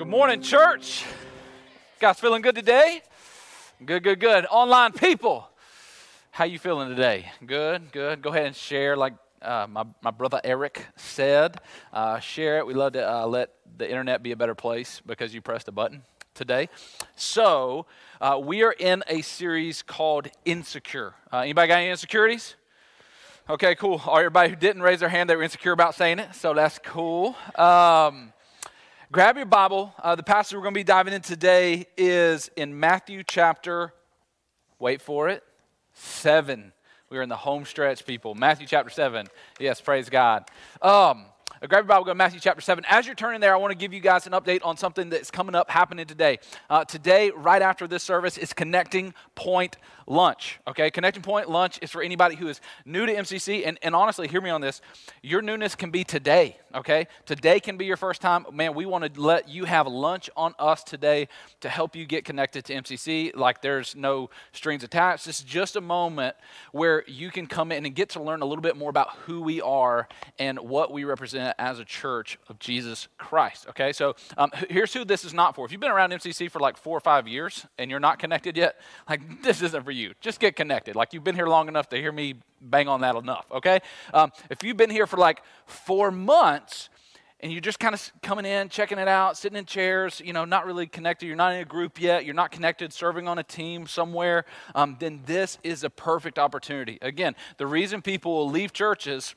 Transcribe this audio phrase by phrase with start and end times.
[0.00, 1.04] Good morning, church.
[1.98, 3.02] Guys feeling good today?
[3.84, 4.46] Good, good, good.
[4.46, 5.46] Online people,
[6.30, 7.30] how you feeling today?
[7.44, 8.22] Good, good.
[8.22, 11.60] Go ahead and share like uh, my, my brother Eric said.
[11.92, 12.66] Uh, share it.
[12.66, 15.72] We love to uh, let the internet be a better place because you pressed a
[15.72, 16.70] button today.
[17.14, 17.84] So
[18.22, 21.12] uh, we are in a series called Insecure.
[21.30, 22.54] Uh, anybody got any insecurities?
[23.50, 24.00] Okay, cool.
[24.10, 27.36] Everybody who didn't raise their hand, they were insecure about saying it, so that's cool.
[27.54, 28.32] Um,
[29.12, 29.92] grab your Bible.
[30.00, 33.92] Uh, the passage we're going to be diving in today is in Matthew chapter,
[34.78, 35.42] wait for it,
[35.94, 36.72] 7.
[37.10, 38.36] We're in the home stretch, people.
[38.36, 39.26] Matthew chapter 7.
[39.58, 40.44] Yes, praise God.
[40.80, 41.26] Um,
[41.60, 42.84] uh, grab your Bible, go to Matthew chapter 7.
[42.88, 45.32] As you're turning there, I want to give you guys an update on something that's
[45.32, 46.38] coming up, happening today.
[46.68, 49.76] Uh, today, right after this service, is Connecting Point
[50.10, 50.58] lunch.
[50.66, 53.66] Okay, Connecting Point lunch is for anybody who is new to MCC.
[53.66, 54.82] And, and honestly, hear me on this.
[55.22, 56.56] Your newness can be today.
[56.74, 58.44] Okay, today can be your first time.
[58.52, 61.28] Man, we want to let you have lunch on us today
[61.60, 63.34] to help you get connected to MCC.
[63.34, 65.26] Like there's no strings attached.
[65.26, 66.36] This is just a moment
[66.72, 69.40] where you can come in and get to learn a little bit more about who
[69.40, 70.08] we are
[70.38, 73.66] and what we represent as a church of Jesus Christ.
[73.70, 75.64] Okay, so um, here's who this is not for.
[75.66, 78.56] If you've been around MCC for like four or five years and you're not connected
[78.56, 80.14] yet, like this isn't for you you.
[80.20, 80.96] Just get connected.
[80.96, 83.80] Like you've been here long enough to hear me bang on that enough, okay?
[84.12, 86.88] Um, if you've been here for like four months,
[87.42, 90.44] and you're just kind of coming in, checking it out, sitting in chairs, you know,
[90.44, 93.42] not really connected, you're not in a group yet, you're not connected, serving on a
[93.42, 96.98] team somewhere, um, then this is a perfect opportunity.
[97.00, 99.34] Again, the reason people will leave churches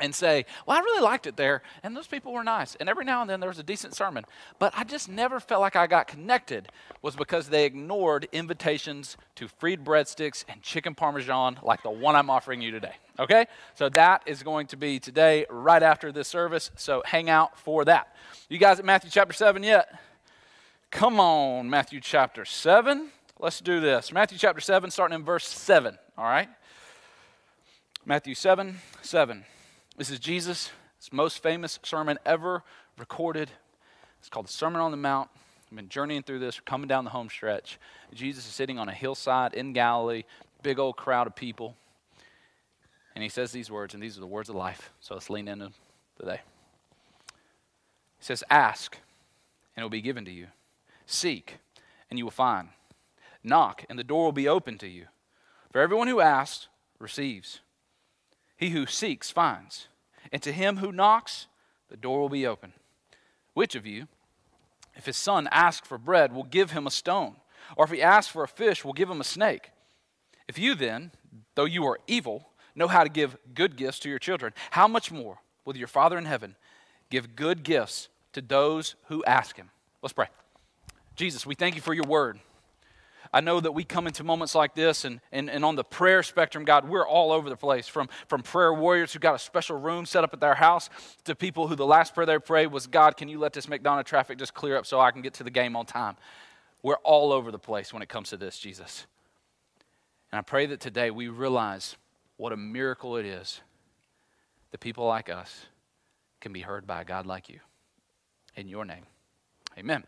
[0.00, 2.74] and say, Well, I really liked it there, and those people were nice.
[2.76, 4.24] And every now and then there was a decent sermon.
[4.58, 6.68] But I just never felt like I got connected,
[7.02, 12.30] was because they ignored invitations to freed breadsticks and chicken parmesan like the one I'm
[12.30, 12.94] offering you today.
[13.18, 13.46] Okay?
[13.74, 16.70] So that is going to be today, right after this service.
[16.76, 18.14] So hang out for that.
[18.48, 20.00] You guys at Matthew chapter 7 yet?
[20.90, 23.10] Come on, Matthew chapter 7.
[23.38, 24.12] Let's do this.
[24.12, 25.98] Matthew chapter 7, starting in verse 7.
[26.16, 26.48] All right?
[28.04, 29.44] Matthew 7, 7.
[29.98, 30.70] This is Jesus'
[31.10, 32.62] most famous sermon ever
[32.96, 33.50] recorded.
[34.20, 35.28] It's called the Sermon on the Mount.
[35.68, 37.80] I've been journeying through this, coming down the home stretch.
[38.14, 40.22] Jesus is sitting on a hillside in Galilee,
[40.62, 41.74] big old crowd of people.
[43.16, 44.92] And he says these words, and these are the words of life.
[45.00, 45.72] So let's lean into
[46.16, 46.42] today.
[48.18, 48.98] He says, Ask,
[49.74, 50.46] and it will be given to you.
[51.06, 51.58] Seek,
[52.08, 52.68] and you will find.
[53.42, 55.06] Knock, and the door will be open to you.
[55.72, 56.68] For everyone who asks
[57.00, 57.62] receives.
[58.58, 59.86] He who seeks finds,
[60.32, 61.46] and to him who knocks,
[61.88, 62.72] the door will be open.
[63.54, 64.08] Which of you,
[64.96, 67.36] if his son asks for bread, will give him a stone?
[67.76, 69.70] Or if he asks for a fish, will give him a snake?
[70.48, 71.12] If you then,
[71.54, 75.12] though you are evil, know how to give good gifts to your children, how much
[75.12, 76.56] more will your Father in heaven
[77.10, 79.70] give good gifts to those who ask him?
[80.02, 80.26] Let's pray.
[81.14, 82.40] Jesus, we thank you for your word.
[83.32, 86.22] I know that we come into moments like this, and, and, and on the prayer
[86.22, 89.78] spectrum, God, we're all over the place from, from prayer warriors who got a special
[89.78, 90.88] room set up at their house
[91.24, 94.08] to people who the last prayer they prayed was, God, can you let this McDonald's
[94.08, 96.16] traffic just clear up so I can get to the game on time?
[96.82, 99.06] We're all over the place when it comes to this, Jesus.
[100.32, 101.96] And I pray that today we realize
[102.36, 103.60] what a miracle it is
[104.70, 105.66] that people like us
[106.40, 107.60] can be heard by a God like you.
[108.54, 109.06] In your name,
[109.78, 110.04] amen.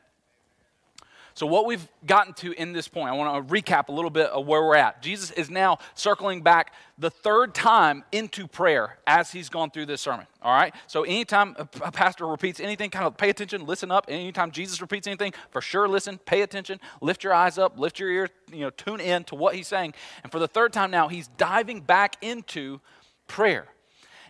[1.41, 4.27] So, what we've gotten to in this point, I want to recap a little bit
[4.27, 5.01] of where we're at.
[5.01, 10.03] Jesus is now circling back the third time into prayer as he's gone through this
[10.03, 10.27] sermon.
[10.43, 10.75] All right?
[10.87, 14.05] So, anytime a pastor repeats anything, kind of pay attention, listen up.
[14.11, 18.11] Anytime Jesus repeats anything, for sure listen, pay attention, lift your eyes up, lift your
[18.11, 19.95] ear, you know, tune in to what he's saying.
[20.23, 22.83] And for the third time now, he's diving back into
[23.29, 23.67] prayer.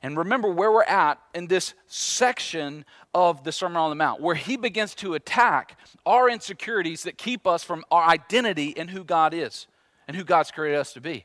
[0.03, 2.85] And remember where we're at in this section
[3.15, 7.47] of the Sermon on the Mount, where he begins to attack our insecurities that keep
[7.47, 9.67] us from our identity in who God is
[10.07, 11.25] and who God's created us to be.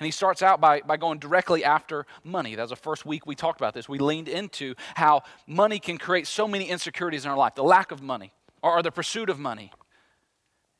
[0.00, 2.54] And he starts out by, by going directly after money.
[2.54, 3.88] That was the first week we talked about this.
[3.88, 7.92] We leaned into how money can create so many insecurities in our life the lack
[7.92, 8.32] of money
[8.62, 9.70] or, or the pursuit of money.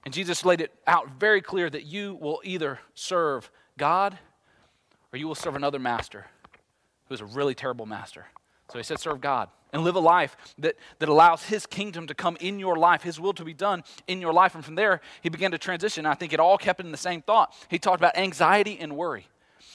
[0.07, 4.19] And Jesus laid it out very clear that you will either serve God
[5.13, 6.27] or you will serve another master
[7.09, 8.27] who is a really terrible master.
[8.73, 12.15] So he said, serve God and live a life that, that allows his kingdom to
[12.15, 14.55] come in your life, his will to be done in your life.
[14.55, 16.07] And from there, he began to transition.
[16.07, 17.55] I think it all kept in the same thought.
[17.69, 19.27] He talked about anxiety and worry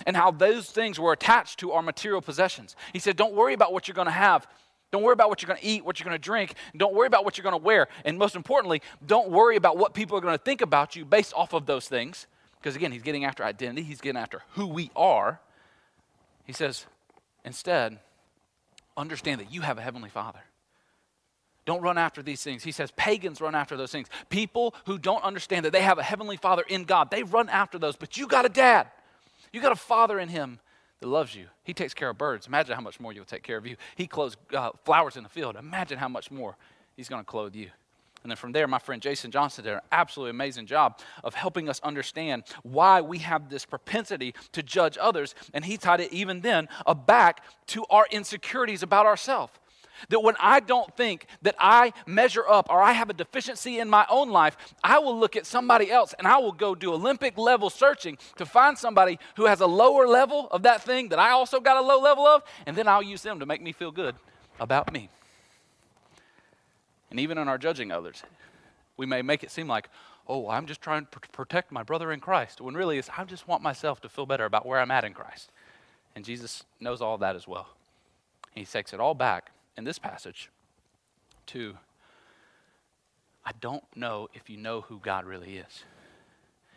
[0.05, 2.75] and how those things were attached to our material possessions.
[2.93, 4.47] He said, Don't worry about what you're going to have.
[4.91, 6.53] Don't worry about what you're going to eat, what you're going to drink.
[6.77, 7.87] Don't worry about what you're going to wear.
[8.05, 11.33] And most importantly, don't worry about what people are going to think about you based
[11.35, 12.27] off of those things.
[12.59, 15.39] Because again, he's getting after identity, he's getting after who we are.
[16.45, 16.85] He says,
[17.43, 17.99] instead,
[18.97, 20.39] understand that you have a Heavenly Father.
[21.65, 22.63] don't run after these things.
[22.63, 24.07] He says pagans run after those things.
[24.29, 27.79] People who don't understand that they have a heavenly father in God, they run after
[27.79, 27.95] those.
[27.95, 28.87] But you got a dad.
[29.51, 30.59] You got a father in him
[30.99, 31.47] that loves you.
[31.63, 32.47] He takes care of birds.
[32.47, 33.77] Imagine how much more you'll take care of you.
[33.95, 35.55] He clothes uh, flowers in the field.
[35.55, 36.55] Imagine how much more
[36.95, 37.71] he's going to clothe you.
[38.25, 41.69] And then from there, my friend Jason Johnson did an absolutely amazing job of helping
[41.69, 45.35] us understand why we have this propensity to judge others.
[45.53, 46.67] And he tied it even then
[47.05, 49.53] back to our insecurities about ourselves.
[50.09, 53.91] That when I don't think that I measure up or I have a deficiency in
[53.91, 57.37] my own life, I will look at somebody else and I will go do Olympic
[57.37, 61.29] level searching to find somebody who has a lower level of that thing that I
[61.29, 63.91] also got a low level of, and then I'll use them to make me feel
[63.91, 64.15] good
[64.59, 65.09] about me.
[67.15, 68.23] And even in our judging others,
[68.97, 69.87] we may make it seem like,
[70.27, 73.47] oh, I'm just trying to protect my brother in Christ, when really it's, I just
[73.47, 75.49] want myself to feel better about where I'm at in Christ.
[76.13, 77.69] And Jesus knows all that as well.
[78.53, 80.49] He takes it all back in this passage
[81.45, 81.77] to
[83.45, 85.85] I don't know if you know who God really is.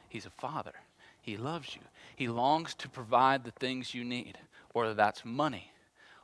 [0.09, 0.75] He's a father.
[1.21, 1.83] He loves you.
[2.15, 4.39] He longs to provide the things you need,
[4.73, 5.73] whether that's money,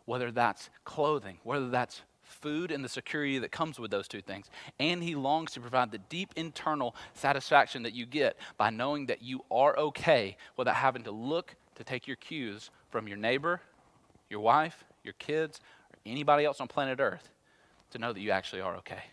[0.04, 2.02] whether that's clothing, whether that's
[2.34, 4.50] food and the security that comes with those two things.
[4.78, 9.22] And he longs to provide the deep internal satisfaction that you get by knowing that
[9.22, 13.60] you are okay without having to look to take your cues from your neighbor,
[14.28, 15.60] your wife, your kids,
[15.92, 17.30] or anybody else on planet Earth
[17.90, 19.04] to know that you actually are okay.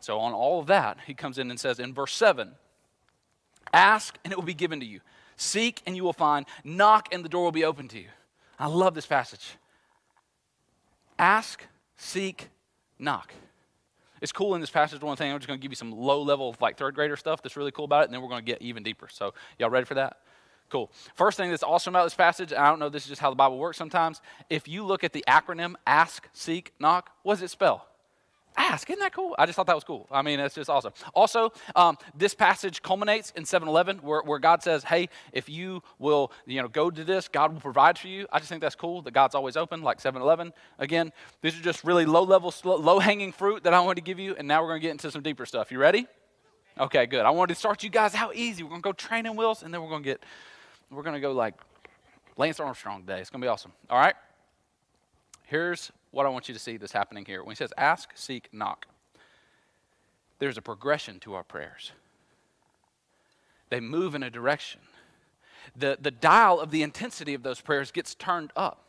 [0.00, 2.52] So, on all of that, he comes in and says in verse 7
[3.72, 5.00] Ask and it will be given to you,
[5.36, 8.08] seek and you will find, knock and the door will be open to you.
[8.58, 9.56] I love this passage.
[11.18, 11.66] Ask,
[12.00, 12.48] seek,
[12.98, 13.32] knock.
[14.20, 15.00] It's cool in this passage.
[15.00, 17.42] One thing, I'm just going to give you some low level, like third grader stuff
[17.42, 19.08] that's really cool about it, and then we're going to get even deeper.
[19.10, 20.18] So, y'all ready for that?
[20.68, 20.90] Cool.
[21.14, 23.36] First thing that's awesome about this passage, I don't know, this is just how the
[23.36, 24.20] Bible works sometimes.
[24.48, 27.86] If you look at the acronym ask, seek, knock, what does it spell?
[28.56, 28.90] Ask.
[28.90, 29.34] Isn't that cool?
[29.38, 30.06] I just thought that was cool.
[30.10, 30.92] I mean, it's just awesome.
[31.14, 35.82] Also, um, this passage culminates in 7 Eleven, where, where God says, Hey, if you
[35.98, 38.26] will you know, go to this, God will provide for you.
[38.32, 40.52] I just think that's cool that God's always open, like 7 Eleven.
[40.78, 41.12] Again,
[41.42, 44.34] these are just really low level, low hanging fruit that I wanted to give you.
[44.36, 45.70] And now we're going to get into some deeper stuff.
[45.70, 46.06] You ready?
[46.78, 47.24] Okay, good.
[47.24, 48.62] I wanted to start you guys out easy.
[48.62, 50.22] We're going to go training wheels, and then we're going to get
[50.90, 51.54] we're going to go like
[52.36, 53.20] Lance Armstrong today.
[53.20, 53.72] It's going to be awesome.
[53.88, 54.14] All right?
[55.44, 57.42] Here's what I want you to see that's happening here.
[57.42, 58.86] When he says ask, seek, knock,
[60.38, 61.92] there's a progression to our prayers.
[63.68, 64.80] They move in a direction.
[65.76, 68.84] The, the dial of the intensity of those prayers gets turned up.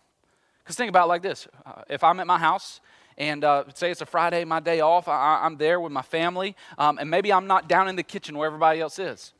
[0.63, 2.81] Because think about it like this uh, if I'm at my house
[3.17, 6.55] and uh, say it's a Friday, my day off, I, am there with my family,
[6.77, 9.33] um, and maybe I'm not down in the kitchen where everybody else is.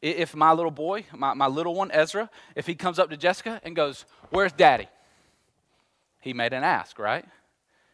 [0.00, 3.60] If my little boy, my, my little one, Ezra, if he comes up to Jessica
[3.64, 4.88] and goes, Where's daddy?
[6.26, 7.24] He made an ask, right?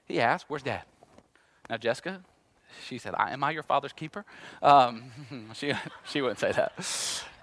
[0.06, 0.84] He asked, Where's dad?
[1.68, 2.22] Now, Jessica,
[2.88, 4.24] she said, Am I your father's keeper?
[4.62, 5.12] Um,
[5.52, 5.74] she,
[6.04, 6.72] she wouldn't say that.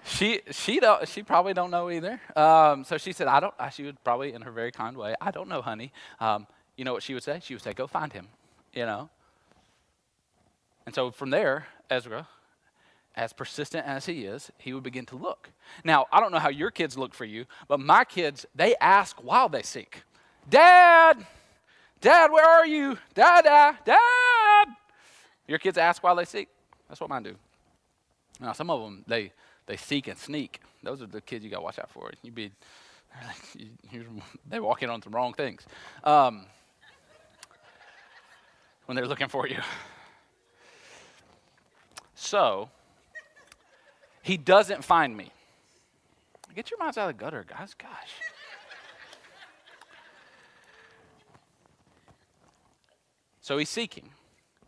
[0.04, 2.20] She, she, don't, she probably don't know either.
[2.34, 5.30] Um, so she said, I don't, she would probably, in her very kind way, I
[5.30, 5.92] don't know, honey.
[6.18, 7.38] Um, you know what she would say?
[7.40, 8.26] She would say, Go find him,
[8.72, 9.10] you know?
[10.86, 12.26] And so from there, Ezra
[13.14, 15.50] as persistent as he is, he would begin to look.
[15.84, 19.22] Now, I don't know how your kids look for you, but my kids, they ask
[19.22, 20.02] while they seek.
[20.50, 21.24] Dad,
[22.00, 22.98] Dad, where are you?
[23.14, 24.68] Dad, Dad, Dad.
[25.46, 26.48] Your kids ask while they seek.
[26.88, 27.36] That's what mine do.
[28.40, 29.32] Now, some of them, they,
[29.66, 30.60] they seek and sneak.
[30.82, 32.10] Those are the kids you got to watch out for.
[32.22, 32.50] You be,
[34.48, 35.66] they walk in on some wrong things
[36.04, 36.46] um,
[38.86, 39.58] when they're looking for you.
[42.14, 42.70] So,
[44.22, 45.32] he doesn't find me.
[46.54, 47.74] Get your minds out of the gutter, guys.
[47.74, 48.12] Gosh.
[53.50, 54.10] So he's seeking.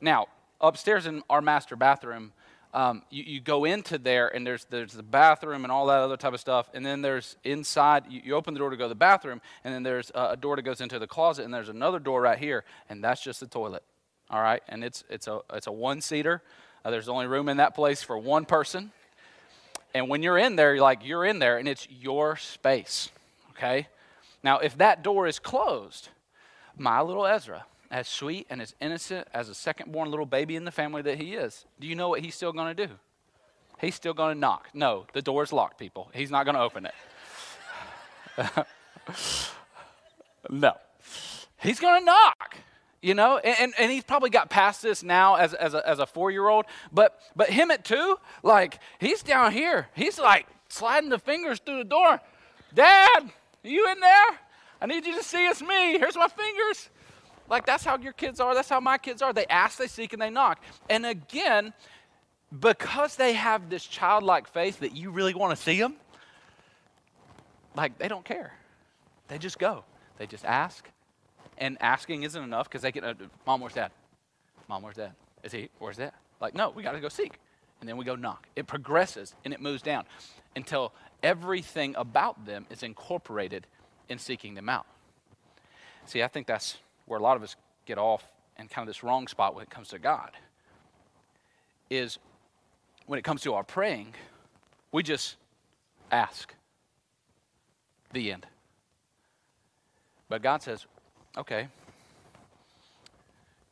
[0.01, 0.27] Now,
[0.61, 2.33] upstairs in our master bathroom,
[2.75, 6.17] um, you, you, go into there and there's, there's the bathroom and all that other
[6.17, 6.69] type of stuff.
[6.75, 9.73] And then there's inside, you, you open the door to go to the bathroom, and
[9.73, 12.41] then there's a, a door that goes into the closet, and there's another door right
[12.41, 13.85] here, and that's just the toilet.
[14.31, 14.65] All right?
[14.69, 16.43] And it's, it's a, it's a one seater.
[16.85, 18.91] Uh, there's only room in that place for one person.
[19.95, 23.11] And when you're in there, you're like, you're in there and it's your space.
[23.51, 23.87] Okay?
[24.43, 26.09] Now, if that door is closed,
[26.77, 30.65] my little Ezra, as sweet and as innocent as a second born little baby in
[30.65, 32.95] the family that he is, do you know what he's still going to do?
[33.81, 34.69] He's still going to knock.
[34.73, 36.11] No, the door's locked, people.
[36.15, 36.95] He's not going to open it.
[40.51, 40.73] no.
[41.61, 42.57] He's going to knock
[43.03, 46.07] you know and, and he's probably got past this now as, as a, as a
[46.07, 51.59] four-year-old but but him at two like he's down here he's like sliding the fingers
[51.59, 52.21] through the door
[52.73, 53.29] dad
[53.65, 54.39] you in there
[54.81, 56.91] i need you to see it's me here's my fingers
[57.49, 58.55] Like that's how your kids are.
[58.55, 59.33] That's how my kids are.
[59.33, 60.63] They ask, they seek, and they knock.
[60.89, 61.73] And again,
[62.61, 65.95] because they have this childlike faith that you really want to see them,
[67.75, 68.55] like they don't care.
[69.29, 69.85] They just go.
[70.19, 70.89] They just ask.
[71.59, 73.15] And asking isn't enough because they get, uh,
[73.47, 73.93] Mom, where's dad?
[74.69, 75.13] Mom, where's dad?
[75.43, 76.13] Is he, where's dad?
[76.41, 77.39] Like, no, we got to go seek.
[77.81, 78.47] And then we go knock.
[78.55, 80.05] It progresses and it moves down
[80.55, 83.67] until everything about them is incorporated
[84.09, 84.87] in seeking them out.
[86.07, 87.57] See, I think that's where a lot of us
[87.87, 88.25] get off
[88.59, 90.31] in kind of this wrong spot when it comes to God.
[91.91, 92.19] Is
[93.07, 94.15] when it comes to our praying,
[94.93, 95.37] we just
[96.11, 96.55] ask.
[98.13, 98.47] The end.
[100.29, 100.85] But God says,
[101.37, 101.69] okay,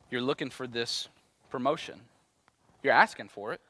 [0.09, 1.07] you're looking for this
[1.49, 1.99] promotion.
[2.83, 3.61] You're asking for it.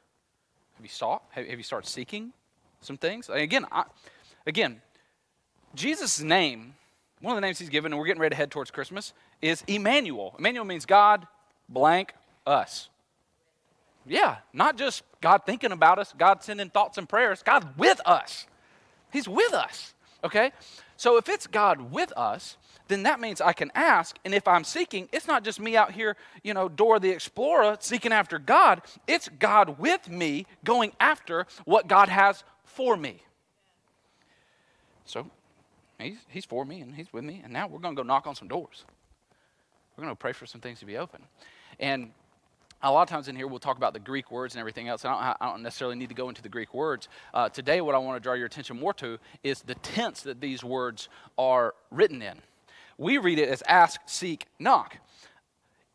[0.75, 1.23] Have you sought?
[1.31, 2.31] Have, you started seeking
[2.79, 3.29] some things?
[3.29, 3.83] Again, I,
[4.47, 4.81] again,
[5.75, 6.73] Jesus' name,
[7.21, 9.63] one of the names he's given, and we're getting ready to head towards Christmas, is
[9.67, 10.35] Emmanuel.
[10.37, 11.27] Emmanuel means God
[11.69, 12.13] blank
[12.45, 12.89] us.
[14.05, 18.47] Yeah, not just God thinking about us, God sending thoughts and prayers, God with us.
[19.11, 19.93] He's with us.
[20.23, 20.51] Okay?
[20.97, 24.17] So if it's God with us, then that means I can ask.
[24.25, 27.77] And if I'm seeking, it's not just me out here, you know, Dora the Explorer
[27.79, 28.81] seeking after God.
[29.07, 33.21] It's God with me going after what God has for me.
[35.05, 35.29] So
[36.01, 37.41] he's, he's for me and he's with me.
[37.43, 38.85] And now we're going to go knock on some doors.
[39.95, 41.21] We're going to pray for some things to be open.
[41.79, 42.11] And
[42.83, 45.05] a lot of times in here we'll talk about the Greek words and everything else.
[45.05, 47.07] I don't, I don't necessarily need to go into the Greek words.
[47.33, 50.41] Uh, today, what I want to draw your attention more to is the tense that
[50.41, 52.41] these words are written in.
[52.97, 54.97] We read it as ask, seek, knock.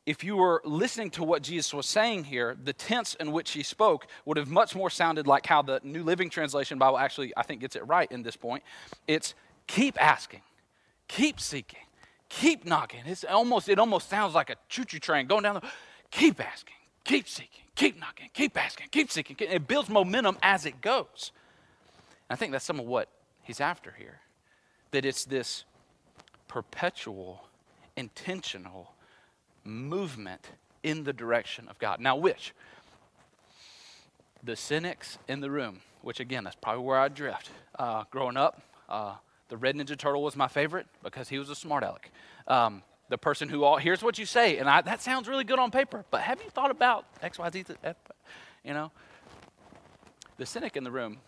[0.07, 3.65] If you were listening to what Jesus was saying here, the tense in which he
[3.65, 7.43] spoke would have much more sounded like how the New Living Translation Bible actually, I
[7.43, 8.63] think, gets it right in this point.
[9.09, 9.35] It's
[9.67, 10.43] keep asking,
[11.09, 11.81] keep seeking,
[12.29, 13.01] keep knocking.
[13.07, 15.63] It's almost, it almost sounds like a choo-choo train going down the,
[16.11, 16.75] keep asking
[17.07, 19.37] keep seeking, keep knocking, keep asking, keep seeking.
[19.39, 21.33] It builds momentum as it goes.
[22.29, 23.09] And I think that's some of what
[23.43, 24.21] he's after here.
[24.91, 25.65] That it's this
[26.49, 27.45] perpetual,
[27.97, 28.93] intentional
[29.65, 30.51] movement
[30.83, 32.01] in the direction of God.
[32.01, 32.53] Now, which?
[34.43, 37.51] The cynics in the room, which again, that's probably where I drift.
[37.79, 39.15] Uh, growing up, uh,
[39.49, 42.11] the Red Ninja Turtle was my favorite because he was a smart aleck.
[42.49, 45.59] Um, the person who all here's what you say and I, that sounds really good
[45.59, 47.65] on paper but have you thought about X, Y, Z?
[48.65, 48.91] you know
[50.39, 51.19] the cynic in the room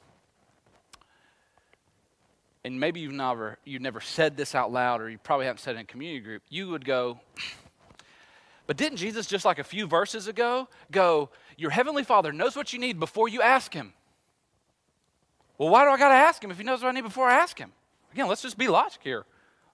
[2.65, 5.77] and maybe you've never you've never said this out loud or you probably haven't said
[5.77, 7.21] it in a community group you would go
[8.67, 12.73] but didn't jesus just like a few verses ago go your heavenly father knows what
[12.73, 13.93] you need before you ask him
[15.59, 17.29] well why do i got to ask him if he knows what i need before
[17.29, 17.73] i ask him
[18.13, 19.25] again let's just be logic here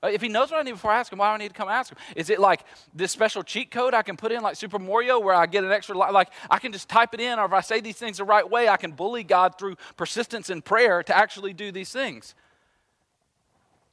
[0.04, 1.48] uh, if he knows what I need before I ask him, why do I need
[1.48, 1.96] to come ask him?
[2.14, 2.64] Is it like
[2.94, 5.72] this special cheat code I can put in, like Super Mario, where I get an
[5.72, 8.24] extra, like I can just type it in, or if I say these things the
[8.24, 12.34] right way, I can bully God through persistence in prayer to actually do these things?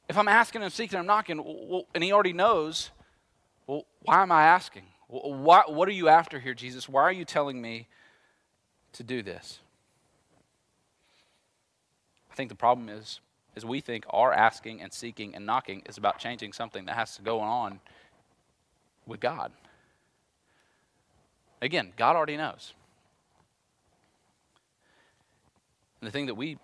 [0.06, 2.90] If I'm asking and seeking and knocking, well, and he already knows,
[3.66, 4.82] well, why am I asking?
[5.08, 6.88] Why, what are you after here, Jesus?
[6.88, 7.88] Why are you telling me
[8.94, 9.60] to do this?
[12.30, 13.20] I think the problem is
[13.54, 17.16] is we think our asking and seeking and knocking is about changing something that has
[17.16, 17.80] to go on
[19.06, 19.52] with God.
[21.60, 22.74] Again, God already knows.
[26.00, 26.58] And the thing that we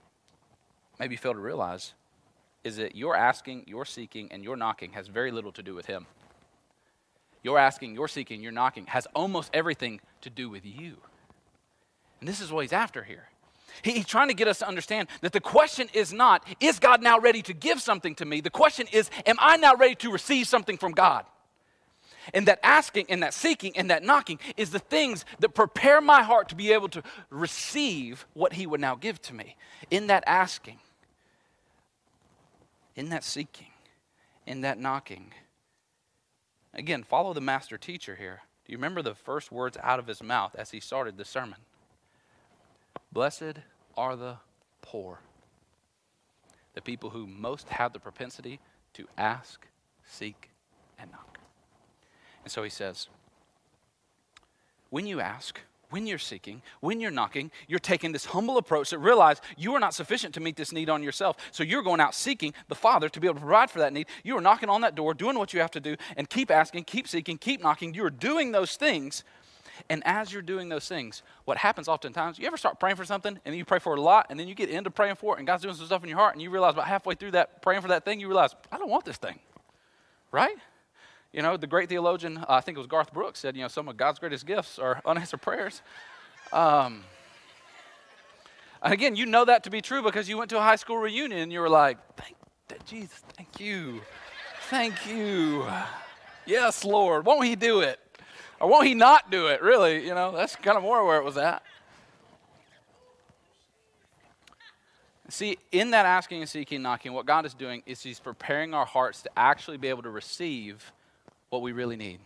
[0.98, 1.94] maybe fail to realize
[2.64, 5.86] is that your asking, your seeking, and your knocking has very little to do with
[5.86, 6.06] Him.
[7.44, 10.96] Your asking, your seeking, your knocking has almost everything to do with you.
[12.18, 13.28] And this is what He's after here.
[13.82, 17.02] He, he's trying to get us to understand that the question is not, is God
[17.02, 18.40] now ready to give something to me?
[18.40, 21.24] The question is, am I now ready to receive something from God?
[22.34, 26.22] And that asking and that seeking and that knocking is the things that prepare my
[26.22, 29.56] heart to be able to receive what He would now give to me.
[29.90, 30.78] In that asking,
[32.96, 33.68] in that seeking,
[34.46, 35.32] in that knocking.
[36.74, 38.42] Again, follow the master teacher here.
[38.66, 41.58] Do you remember the first words out of his mouth as he started the sermon?
[43.12, 43.60] Blessed
[43.96, 44.36] are the
[44.82, 45.20] poor,
[46.74, 48.60] the people who most have the propensity
[48.94, 49.66] to ask,
[50.06, 50.50] seek,
[50.98, 51.38] and knock.
[52.44, 53.08] And so he says,
[54.90, 55.60] when you ask,
[55.90, 59.80] when you're seeking, when you're knocking, you're taking this humble approach that realize you are
[59.80, 61.36] not sufficient to meet this need on yourself.
[61.50, 64.06] So you're going out seeking the Father to be able to provide for that need.
[64.22, 66.84] You are knocking on that door, doing what you have to do, and keep asking,
[66.84, 67.94] keep seeking, keep knocking.
[67.94, 69.24] You are doing those things
[69.88, 73.32] and as you're doing those things, what happens oftentimes, you ever start praying for something
[73.32, 75.38] and then you pray for a lot and then you get into praying for it
[75.38, 77.62] and God's doing some stuff in your heart and you realize about halfway through that
[77.62, 79.38] praying for that thing, you realize, I don't want this thing.
[80.30, 80.56] Right?
[81.32, 83.68] You know, the great theologian, uh, I think it was Garth Brooks, said, you know,
[83.68, 85.82] some of God's greatest gifts are unanswered prayers.
[86.52, 87.04] Um,
[88.82, 91.40] again, you know that to be true because you went to a high school reunion
[91.40, 92.34] and you were like, thank
[92.84, 94.00] Jesus, thank you.
[94.68, 95.66] Thank you.
[96.46, 97.24] Yes, Lord.
[97.24, 97.98] Won't He do it?
[98.60, 99.62] Or won't He not do it?
[99.62, 101.62] Really, you know, that's kind of more where it was at.
[105.30, 108.74] See, in that asking and seeking, and knocking, what God is doing is He's preparing
[108.74, 110.92] our hearts to actually be able to receive
[111.50, 112.18] what we really need.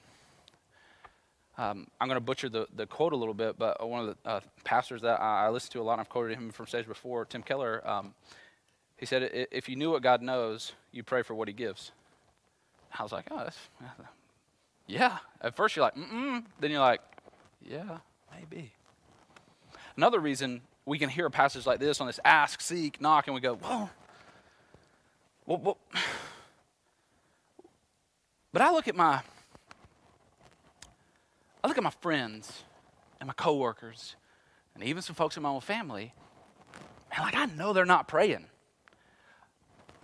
[1.59, 4.29] Um, I'm going to butcher the, the quote a little bit, but one of the
[4.29, 7.25] uh, pastors that I, I listen to a lot, I've quoted him from stage before,
[7.25, 8.15] Tim Keller, um,
[9.03, 11.91] he said, If you knew what God knows, you pray for what He gives.
[12.97, 13.59] I was like, Oh, that's,
[14.87, 15.19] yeah.
[15.41, 17.01] At first you're like, mm Then you're like,
[17.61, 17.99] yeah,
[18.35, 18.73] maybe.
[19.97, 23.35] Another reason we can hear a passage like this on this ask, seek, knock, and
[23.35, 23.91] we go, whoa.
[25.47, 25.79] Well, well.
[28.55, 29.23] But I look at my
[31.65, 32.65] I look at my friends
[33.19, 34.17] and my coworkers
[34.75, 36.13] and even some folks in my own family,
[37.15, 38.47] and like I know they're not praying.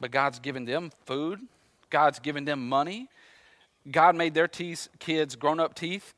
[0.01, 1.41] But God's given them food,
[1.91, 3.09] God's given them money.
[3.91, 6.15] God made their teeth, kids grown up teeth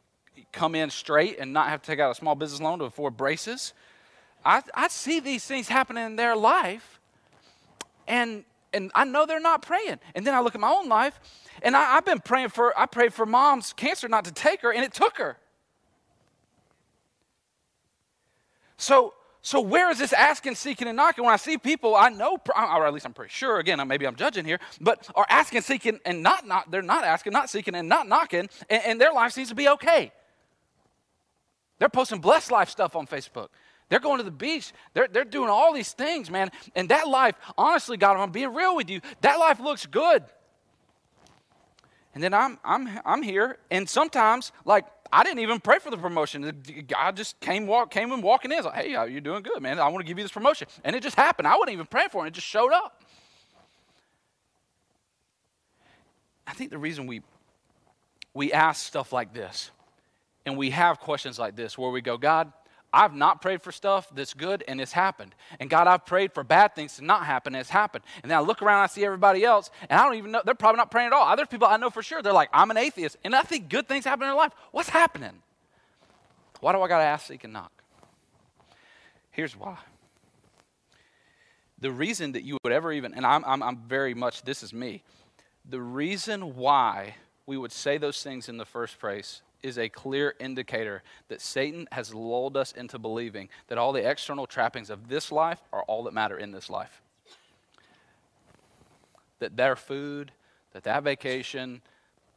[0.52, 3.16] come in straight and not have to take out a small business loan to afford
[3.16, 3.72] braces.
[4.44, 7.00] I, I see these things happening in their life,
[8.08, 9.98] and and I know they're not praying.
[10.14, 11.18] And then I look at my own life,
[11.60, 14.72] and I, have been praying for I prayed for mom's cancer not to take her,
[14.72, 15.36] and it took her.
[18.76, 21.24] So so where is this asking, seeking, and knocking?
[21.24, 23.58] When I see people, I know, or at least I'm pretty sure.
[23.58, 27.04] Again, uh, maybe I'm judging here, but are asking, seeking, and not not they're not
[27.04, 30.12] asking, not seeking, and not knocking, and, and their life seems to be okay.
[31.78, 33.48] They're posting blessed life stuff on Facebook.
[33.88, 34.72] They're going to the beach.
[34.94, 36.50] They're, they're doing all these things, man.
[36.76, 40.22] And that life, honestly, God, I'm being real with you, that life looks good.
[42.14, 45.96] And then I'm, I'm, I'm here, and sometimes, like, I didn't even pray for the
[45.96, 46.62] promotion.
[46.86, 48.58] God just came, walk, came and walking in.
[48.58, 49.78] It's like, hey, you're doing good, man.
[49.78, 50.68] I want to give you this promotion.
[50.84, 51.48] And it just happened.
[51.48, 52.28] I wasn't even praying for it.
[52.28, 53.02] It just showed up.
[56.46, 57.22] I think the reason we,
[58.34, 59.70] we ask stuff like this
[60.46, 62.52] and we have questions like this where we go, God,
[62.92, 65.34] I've not prayed for stuff that's good and it's happened.
[65.60, 68.04] And God, I've prayed for bad things to not happen and it's happened.
[68.22, 70.54] And then I look around, I see everybody else, and I don't even know, they're
[70.54, 71.26] probably not praying at all.
[71.26, 73.86] Other people I know for sure, they're like, I'm an atheist, and I think good
[73.86, 74.52] things happen in their life.
[74.72, 75.42] What's happening?
[76.60, 77.72] Why do I got to ask, seek, and knock?
[79.30, 79.78] Here's why.
[81.78, 84.74] The reason that you would ever even, and I'm, I'm, I'm very much, this is
[84.74, 85.02] me,
[85.64, 87.14] the reason why
[87.46, 91.88] we would say those things in the first place is a clear indicator that Satan
[91.92, 96.04] has lulled us into believing that all the external trappings of this life are all
[96.04, 97.00] that matter in this life.
[99.38, 100.32] That their food,
[100.72, 101.82] that that vacation,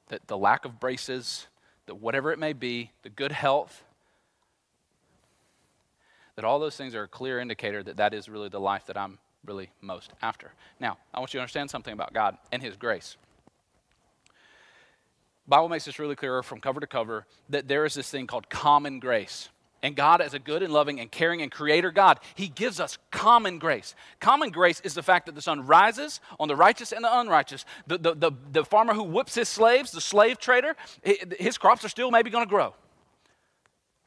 [0.09, 1.47] that the lack of braces,
[1.85, 3.83] that whatever it may be, the good health,
[6.35, 8.97] that all those things are a clear indicator that that is really the life that
[8.97, 10.51] I'm really most after.
[10.79, 13.17] Now, I want you to understand something about God and His grace.
[15.47, 18.49] Bible makes this really clear from cover to cover that there is this thing called
[18.49, 19.49] common grace.
[19.81, 22.97] And God, as a good and loving and caring and creator God, He gives us
[23.11, 23.95] common grace.
[24.21, 27.65] Common grace is the fact that the sun rises on the righteous and the unrighteous.
[27.85, 30.77] The, the, the, the farmer who whips his slaves, the slave trader,
[31.37, 32.73] his crops are still maybe going to grow.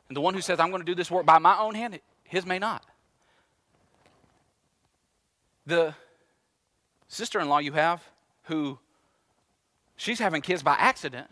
[0.08, 2.00] And the one who says, I'm going to do this work by my own hand,
[2.24, 2.86] his may not.
[5.66, 5.94] The
[7.08, 8.02] sister in law you have
[8.44, 8.78] who
[9.96, 11.26] She's having kids by accident.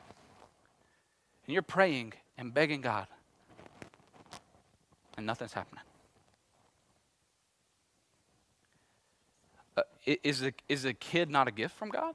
[1.46, 3.06] And you're praying and begging God.
[5.16, 5.82] And nothing's happening.
[9.76, 9.82] Uh,
[10.22, 12.14] is, the, is the kid not a gift from God?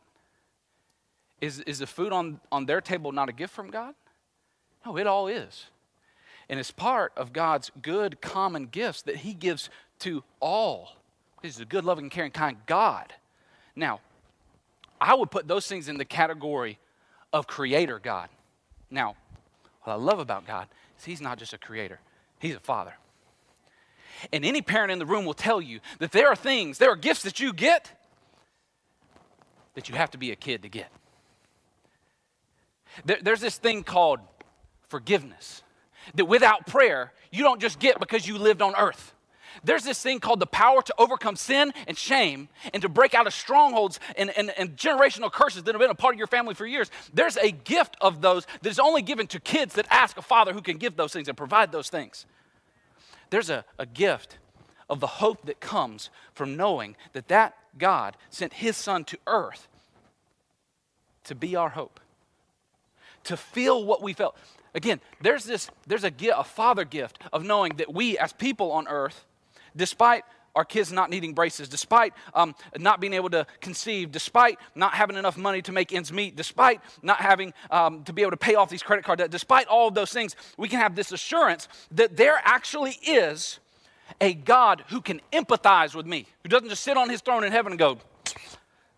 [1.42, 3.94] Is, is the food on, on their table not a gift from God?
[4.86, 5.66] No, it all is.
[6.50, 10.96] And it's part of God's good common gifts that He gives to all.
[11.42, 13.14] He's a good, loving, caring, kind God.
[13.76, 14.02] Now,
[15.00, 16.80] I would put those things in the category
[17.32, 18.30] of creator God.
[18.90, 19.16] Now,
[19.84, 22.00] what I love about God is He's not just a creator,
[22.40, 22.94] He's a father.
[24.34, 26.98] And any parent in the room will tell you that there are things, there are
[26.98, 27.92] gifts that you get
[29.76, 30.92] that you have to be a kid to get.
[33.06, 34.20] There, there's this thing called
[34.90, 35.64] forgiveness
[36.16, 39.14] that without prayer, you don't just get because you lived on earth.
[39.64, 43.28] There's this thing called the power to overcome sin and shame and to break out
[43.28, 46.54] of strongholds and, and, and generational curses that have been a part of your family
[46.54, 46.90] for years.
[47.14, 50.54] There's a gift of those that is only given to kids that ask a father
[50.54, 52.26] who can give those things and provide those things.
[53.30, 54.38] There's a, a gift
[54.90, 59.68] of the hope that comes from knowing that that God sent his son to earth
[61.26, 62.00] to be our hope,
[63.26, 64.36] to feel what we felt.
[64.74, 68.72] Again, there's this, there's a, gift, a father gift of knowing that we as people
[68.72, 69.26] on earth,
[69.76, 70.24] despite
[70.56, 75.16] our kids not needing braces, despite um, not being able to conceive, despite not having
[75.16, 78.56] enough money to make ends meet, despite not having um, to be able to pay
[78.56, 81.68] off these credit card debt, despite all of those things, we can have this assurance
[81.92, 83.60] that there actually is
[84.20, 87.52] a God who can empathize with me, who doesn't just sit on his throne in
[87.52, 88.00] heaven and go,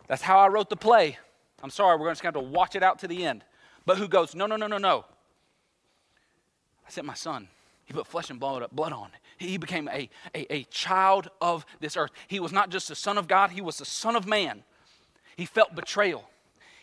[0.07, 1.17] that's how I wrote the play.
[1.63, 3.43] I'm sorry, we're going to have to watch it out to the end.
[3.85, 5.05] But who goes, no, no, no, no, no.
[6.85, 7.47] I sent my son.
[7.85, 9.09] He put flesh and blood, blood on.
[9.41, 12.11] He became a, a, a child of this earth.
[12.27, 14.63] He was not just the son of God, he was the son of man.
[15.35, 16.27] He felt betrayal.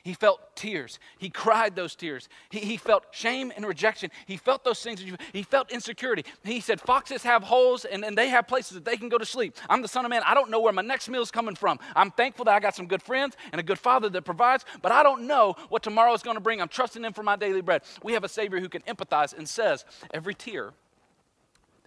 [0.04, 0.98] He felt tears.
[1.18, 2.30] He cried those tears.
[2.50, 4.10] He, he felt shame and rejection.
[4.26, 5.04] He felt those things.
[5.32, 6.24] He felt insecurity.
[6.44, 9.26] He said, Foxes have holes and, and they have places that they can go to
[9.26, 9.54] sleep.
[9.68, 10.22] I'm the son of man.
[10.24, 11.78] I don't know where my next meal is coming from.
[11.94, 14.92] I'm thankful that I got some good friends and a good father that provides, but
[14.92, 16.62] I don't know what tomorrow is going to bring.
[16.62, 17.82] I'm trusting him for my daily bread.
[18.02, 20.72] We have a Savior who can empathize and says, Every tear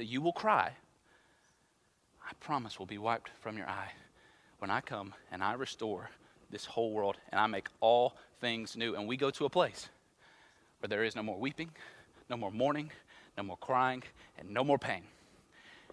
[0.01, 0.71] that you will cry,
[2.27, 3.91] I promise will be wiped from your eye
[4.57, 6.09] when I come and I restore
[6.49, 8.95] this whole world and I make all things new.
[8.95, 9.89] And we go to a place
[10.79, 11.69] where there is no more weeping,
[12.31, 12.89] no more mourning,
[13.37, 14.01] no more crying,
[14.39, 15.03] and no more pain.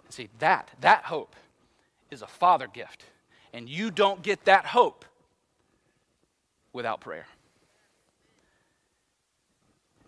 [0.07, 1.37] And see, that, that hope
[2.11, 3.05] is a father gift.
[3.53, 5.05] And you don't get that hope
[6.73, 7.27] without prayer.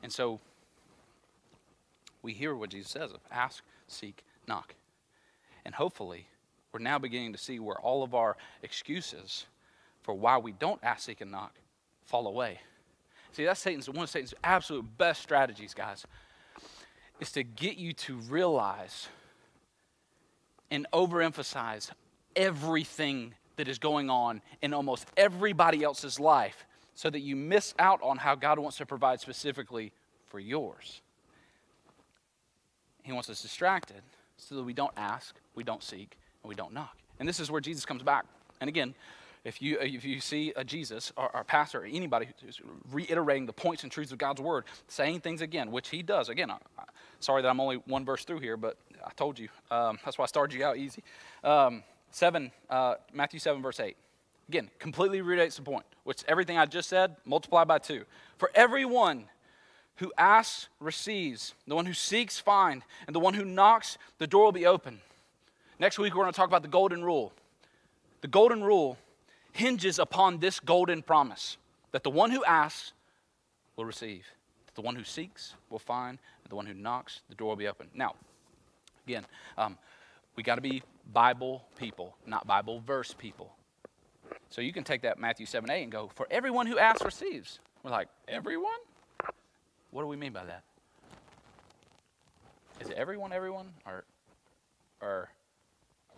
[0.03, 0.41] And so
[2.23, 4.75] we hear what Jesus says of ask, seek, knock.
[5.65, 6.27] And hopefully,
[6.73, 9.47] we're now beginning to see where all of our excuses
[10.03, 11.55] for why we don't ask, seek, and knock
[12.05, 12.61] fall away.
[13.33, 16.05] See, that's Satan's one of Satan's absolute best strategies, guys,
[17.21, 19.09] is to get you to realize
[20.71, 21.91] and overemphasize
[22.35, 28.01] everything that is going on in almost everybody else's life so that you miss out
[28.03, 29.93] on how God wants to provide specifically
[30.27, 31.03] for yours.
[33.03, 34.03] He wants us distracted
[34.37, 36.97] so that we don't ask, we don't seek, and we don't knock.
[37.19, 38.25] And this is where Jesus comes back.
[38.61, 38.95] And again,
[39.45, 42.61] if you, if you see a Jesus or, a pastor or anybody who's
[42.91, 46.29] reiterating the points and truths of God's word, saying things again, which he does.
[46.29, 46.85] Again, I, I,
[47.21, 49.49] sorry that I'm only one verse through here, but I told you.
[49.71, 51.03] Um, that's why I started you out easy.
[51.43, 53.97] Um, 7, uh, Matthew 7, verse 8.
[54.49, 58.05] Again, completely reiterates the point, which everything I just said, multiply by two.
[58.37, 59.27] For everyone
[59.96, 64.44] who asks receives, the one who seeks finds, and the one who knocks, the door
[64.44, 65.00] will be open.
[65.79, 67.33] Next week, we're going to talk about the golden rule.
[68.20, 68.98] The golden rule
[69.53, 71.57] hinges upon this golden promise
[71.92, 72.92] that the one who asks
[73.76, 74.26] will receive,
[74.66, 77.57] that the one who seeks will find, and the one who knocks, the door will
[77.57, 77.88] be open.
[77.94, 78.14] Now,
[79.07, 79.24] again,
[79.59, 79.76] um,
[80.37, 83.53] we got to be Bible people, not Bible verse people.
[84.50, 87.59] So you can take that Matthew 7 8 and go, For everyone who asks receives.
[87.83, 88.79] We're like, Everyone?
[89.90, 90.62] What do we mean by that?
[92.81, 93.72] Is it everyone, everyone?
[93.85, 94.05] Or,
[95.00, 95.29] or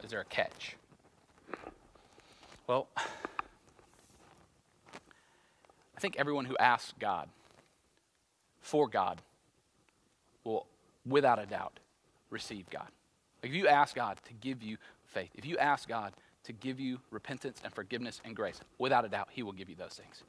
[0.04, 0.76] is there a catch?
[2.66, 3.02] Well, I
[6.00, 7.28] think everyone who asks God
[8.60, 9.20] for God
[10.44, 10.66] will,
[11.06, 11.78] without a doubt,
[12.30, 12.88] receive God.
[13.42, 16.12] If you ask God to give you faith, if you ask God
[16.44, 19.76] to give you repentance and forgiveness and grace, without a doubt, He will give you
[19.76, 20.22] those things.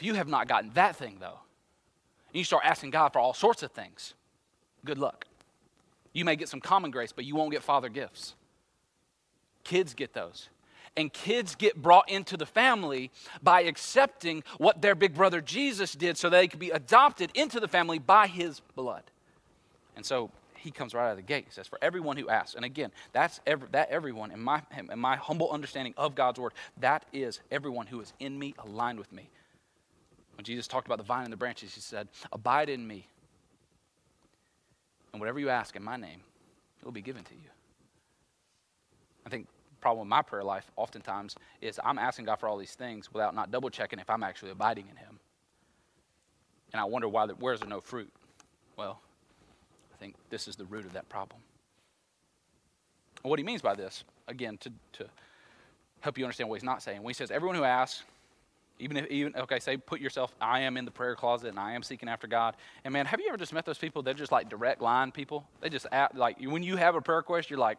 [0.00, 1.38] If you have not gotten that thing, though,
[2.28, 4.14] and you start asking God for all sorts of things,
[4.82, 5.26] good luck.
[6.14, 8.34] You may get some common grace, but you won't get Father gifts.
[9.62, 10.48] Kids get those.
[10.96, 13.10] And kids get brought into the family
[13.42, 17.68] by accepting what their big brother Jesus did so they could be adopted into the
[17.68, 19.02] family by his blood.
[19.96, 21.44] And so he comes right out of the gate.
[21.44, 22.54] He says, For everyone who asks.
[22.54, 26.54] And again, that's every, that everyone, in my, in my humble understanding of God's word,
[26.78, 29.28] that is everyone who is in me, aligned with me.
[30.40, 33.06] When Jesus talked about the vine and the branches, he said, Abide in me.
[35.12, 36.22] And whatever you ask in my name,
[36.80, 37.50] it will be given to you.
[39.26, 39.48] I think
[39.82, 43.34] problem with my prayer life oftentimes is I'm asking God for all these things without
[43.34, 45.18] not double checking if I'm actually abiding in Him.
[46.72, 48.10] And I wonder why, there, where's there no fruit?
[48.78, 48.98] Well,
[49.92, 51.42] I think this is the root of that problem.
[53.22, 55.06] And what he means by this, again, to, to
[56.00, 58.04] help you understand what he's not saying, when he says, everyone who asks,
[58.80, 61.72] even if, even, okay, say, put yourself, I am in the prayer closet and I
[61.72, 62.56] am seeking after God.
[62.84, 64.02] And man, have you ever just met those people?
[64.02, 65.46] They're just like direct line people.
[65.60, 67.78] They just act like, when you have a prayer request, you're like,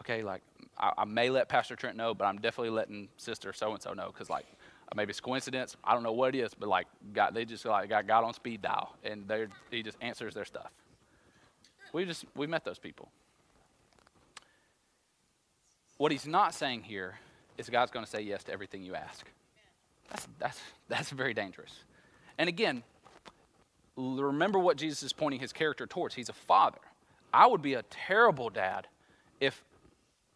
[0.00, 0.42] okay, like
[0.78, 3.92] I, I, may let Pastor Trent know, but I'm definitely letting Sister so and so
[3.92, 4.46] know because like
[4.96, 5.76] maybe it's coincidence.
[5.84, 8.34] I don't know what it is, but like God, they just like got God on
[8.34, 10.70] speed dial, and they he just answers their stuff.
[11.92, 13.10] We just we met those people.
[15.98, 17.18] What he's not saying here
[17.58, 19.26] is God's going to say yes to everything you ask.
[20.10, 21.72] That's that's that's very dangerous.
[22.38, 22.82] And again,
[23.96, 26.14] remember what Jesus is pointing his character towards.
[26.14, 26.80] He's a father.
[27.32, 28.86] I would be a terrible dad
[29.40, 29.62] if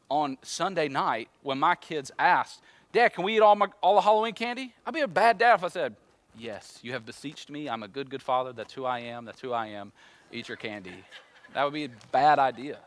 [0.08, 2.60] on Sunday night, when my kids asked,
[2.92, 4.72] Dad, can we eat all, my, all the Halloween candy?
[4.86, 5.96] I'd be a bad dad if I said,
[6.36, 7.68] Yes, you have beseeched me.
[7.68, 8.52] I'm a good, good father.
[8.52, 9.24] That's who I am.
[9.24, 9.92] That's who I am.
[10.32, 11.04] Eat your candy.
[11.52, 12.78] That would be a bad idea.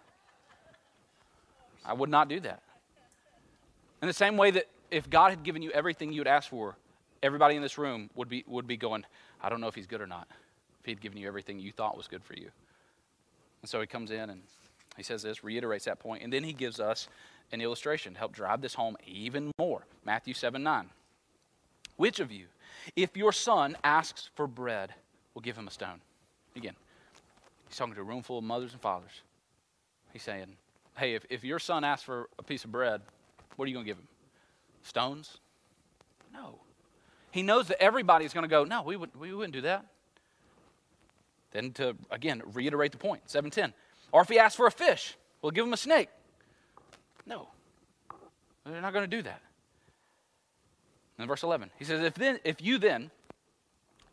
[1.86, 2.62] I would not do that.
[4.02, 6.76] In the same way that if God had given you everything you would ask for,
[7.22, 9.06] everybody in this room would be, would be going,
[9.42, 10.28] I don't know if he's good or not,
[10.80, 12.50] if he'd given you everything you thought was good for you.
[13.62, 14.42] And so he comes in and
[14.96, 17.08] he says this, reiterates that point, and then he gives us
[17.52, 19.86] an illustration to help drive this home even more.
[20.06, 20.90] Matthew 7 9.
[21.98, 22.46] Which of you,
[22.96, 24.94] if your son asks for bread,
[25.34, 26.00] will give him a stone?
[26.56, 26.76] Again,
[27.68, 29.22] he's talking to a room full of mothers and fathers.
[30.14, 30.48] He's saying,
[30.98, 33.02] hey, if, if your son asks for a piece of bread,
[33.56, 34.08] what are you going to give him?
[34.88, 35.40] Stones?
[36.34, 36.60] No.
[37.32, 39.86] He knows that everybody's going to go, no, we, would, we wouldn't do that.
[41.52, 43.74] Then to, again, reiterate the point, 710.
[44.12, 46.10] Or if he asks for a fish, we'll give him a snake.
[47.26, 47.50] No.
[48.66, 49.42] They're not going to do that.
[51.20, 53.12] In verse 11, he says, if, then, if you then,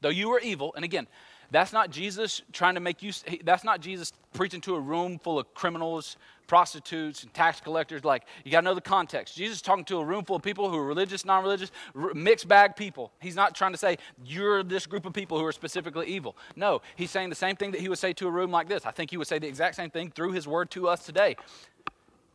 [0.01, 1.07] though you are evil, and again,
[1.55, 3.13] that's not Jesus trying to make you,
[3.45, 8.05] that's not Jesus preaching to a room full of criminals, prostitutes, and tax collectors.
[8.05, 9.37] Like, you got to know the context.
[9.37, 11.71] Jesus talking to a room full of people who are religious, non religious,
[12.15, 13.13] mixed bag people.
[13.21, 16.37] He's not trying to say, you're this group of people who are specifically evil.
[16.57, 18.85] No, he's saying the same thing that he would say to a room like this.
[18.85, 21.37] I think he would say the exact same thing through his word to us today.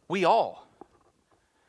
[0.08, 0.68] We all,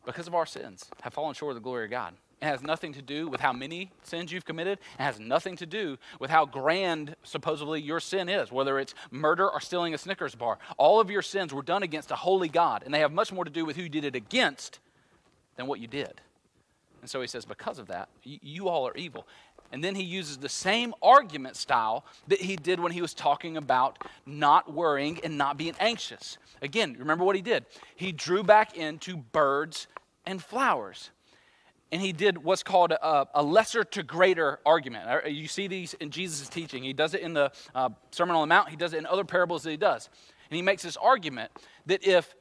[0.04, 2.14] because of our sins, have fallen short of the glory of God.
[2.40, 4.78] It has nothing to do with how many sins you've committed.
[4.98, 9.48] It has nothing to do with how grand supposedly your sin is, whether it's murder
[9.48, 10.58] or stealing a Snickers bar.
[10.78, 13.44] All of your sins were done against a holy God, and they have much more
[13.44, 14.78] to do with who you did it against
[15.56, 16.20] than what you did.
[17.02, 19.26] And so he says, because of that, you all are evil.
[19.72, 23.56] And then he uses the same argument style that he did when he was talking
[23.58, 26.38] about not worrying and not being anxious.
[26.62, 27.66] Again, remember what he did?
[27.94, 29.86] He drew back into birds
[30.26, 31.10] and flowers
[31.92, 35.08] and he did what's called a, a, lesser to greater argument.
[35.08, 36.82] Uh, you see these in Jesus' teaching.
[36.82, 39.24] He does it in the uh, Sermon on the Mount, he does it in other
[39.24, 40.08] parables that he does.
[40.50, 41.50] And he makes this argument
[41.86, 42.34] that if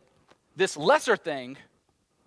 [0.55, 1.57] this lesser thing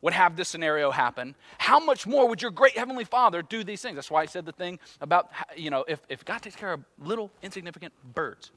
[0.00, 3.80] would have this scenario happen, how much more would your great heavenly Father do these
[3.82, 3.94] things?
[3.94, 6.84] That's why I said the thing about, you know, if, if God takes care of
[6.98, 8.50] little insignificant birds,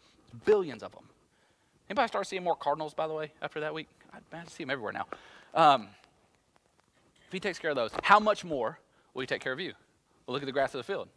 [0.44, 1.04] billions of them.
[1.88, 3.88] Anybody start seeing more cardinals, by the way, after that week?
[4.12, 5.06] I, I see them everywhere now.
[5.54, 5.90] Um,
[7.36, 8.80] he takes care of those, how much more
[9.14, 9.74] will he take care of you?
[10.26, 11.08] Well, look at the grass of the field.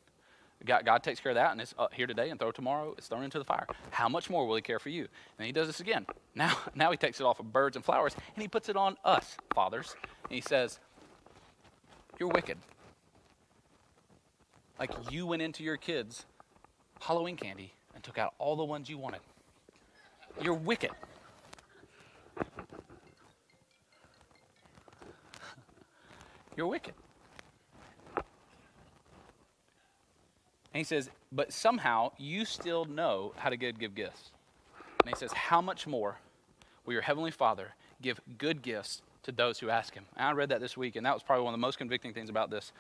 [0.65, 2.95] God, God takes care of that, and it's uh, here today and throw tomorrow.
[2.99, 3.67] It's thrown into the fire.
[3.91, 5.07] How much more will He care for you?
[5.39, 6.07] And He does this again.
[6.35, 8.97] Now, now He takes it off of birds and flowers, and He puts it on
[9.05, 9.97] us, fathers.
[10.25, 10.79] And He says,
[12.21, 12.59] "You're wicked.
[14.79, 16.27] Like you went into your kids'
[17.01, 19.21] Halloween candy and took out all the ones you wanted.
[20.41, 20.91] You're wicked."
[26.59, 26.95] You're wicked.
[28.17, 28.25] And
[30.75, 34.33] he says, But somehow you still know how to good give gifts.
[35.05, 36.19] And he says, How much more
[36.85, 40.05] will your heavenly Father give good gifts to those who ask him?
[40.17, 42.13] And I read that this week, and that was probably one of the most convicting
[42.13, 42.73] things about this.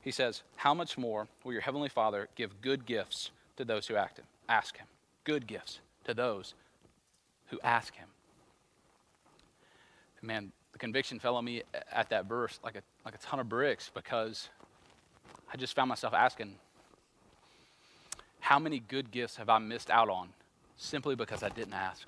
[0.00, 3.94] He says, How much more will your heavenly Father give good gifts to those who
[3.94, 4.24] ask him?
[4.48, 4.86] Ask him.
[5.22, 6.54] Good gifts to those
[7.46, 8.08] who ask him.
[10.20, 13.48] Man, the conviction fell on me at that verse like a, like a ton of
[13.48, 14.48] bricks because
[15.52, 16.54] I just found myself asking,
[18.40, 20.30] how many good gifts have I missed out on
[20.76, 22.06] simply because I didn't ask?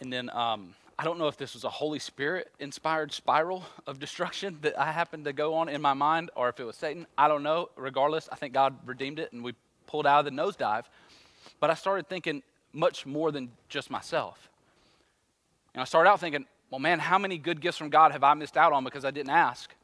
[0.00, 3.98] And then um, I don't know if this was a Holy Spirit inspired spiral of
[3.98, 7.06] destruction that I happened to go on in my mind or if it was Satan.
[7.16, 7.70] I don't know.
[7.76, 9.54] Regardless, I think God redeemed it and we
[9.86, 10.84] pulled out of the nosedive.
[11.60, 14.48] But I started thinking much more than just myself.
[15.76, 18.32] And I started out thinking, well, man, how many good gifts from God have I
[18.32, 19.74] missed out on because I didn't ask?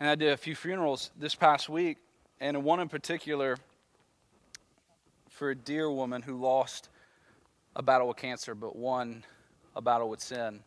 [0.00, 1.98] And I did a few funerals this past week,
[2.40, 3.56] and one in particular
[5.28, 6.88] for a dear woman who lost
[7.76, 9.22] a battle with cancer, but won
[9.76, 10.58] a battle with sin.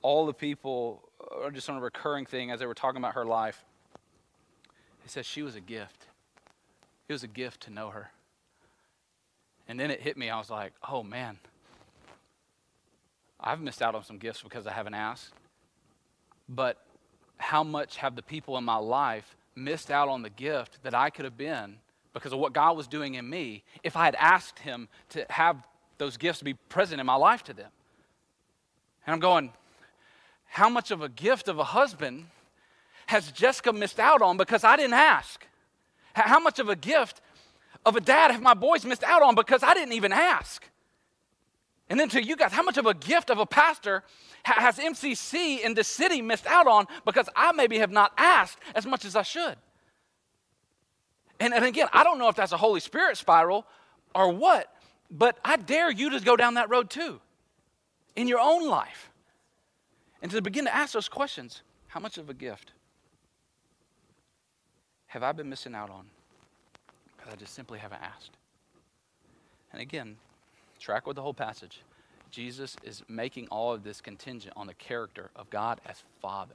[0.00, 1.02] All the people
[1.42, 3.62] are just on a recurring thing as they were talking about her life.
[5.02, 6.06] He said she was a gift.
[7.08, 8.10] It was a gift to know her.
[9.68, 10.30] And then it hit me.
[10.30, 11.38] I was like, oh man,
[13.42, 15.32] I've missed out on some gifts because I haven't asked.
[16.48, 16.78] But
[17.38, 21.10] how much have the people in my life missed out on the gift that I
[21.10, 21.76] could have been
[22.12, 25.56] because of what God was doing in me if I had asked Him to have
[25.98, 27.70] those gifts be present in my life to them?
[29.06, 29.52] And I'm going,
[30.46, 32.26] how much of a gift of a husband
[33.06, 35.46] has Jessica missed out on because I didn't ask?
[36.12, 37.20] How much of a gift
[37.86, 40.66] of a dad have my boys missed out on because I didn't even ask?
[41.90, 44.04] And then to you guys, how much of a gift of a pastor
[44.44, 48.86] has MCC in the city missed out on because I maybe have not asked as
[48.86, 49.56] much as I should?
[51.40, 53.66] And, and again, I don't know if that's a Holy Spirit spiral
[54.14, 54.72] or what,
[55.10, 57.20] but I dare you to go down that road too
[58.14, 59.10] in your own life
[60.22, 62.72] and to begin to ask those questions how much of a gift
[65.08, 66.04] have I been missing out on
[67.16, 68.30] because I just simply haven't asked?
[69.72, 70.16] And again,
[70.80, 71.82] track with the whole passage.
[72.30, 76.54] Jesus is making all of this contingent on the character of God as Father.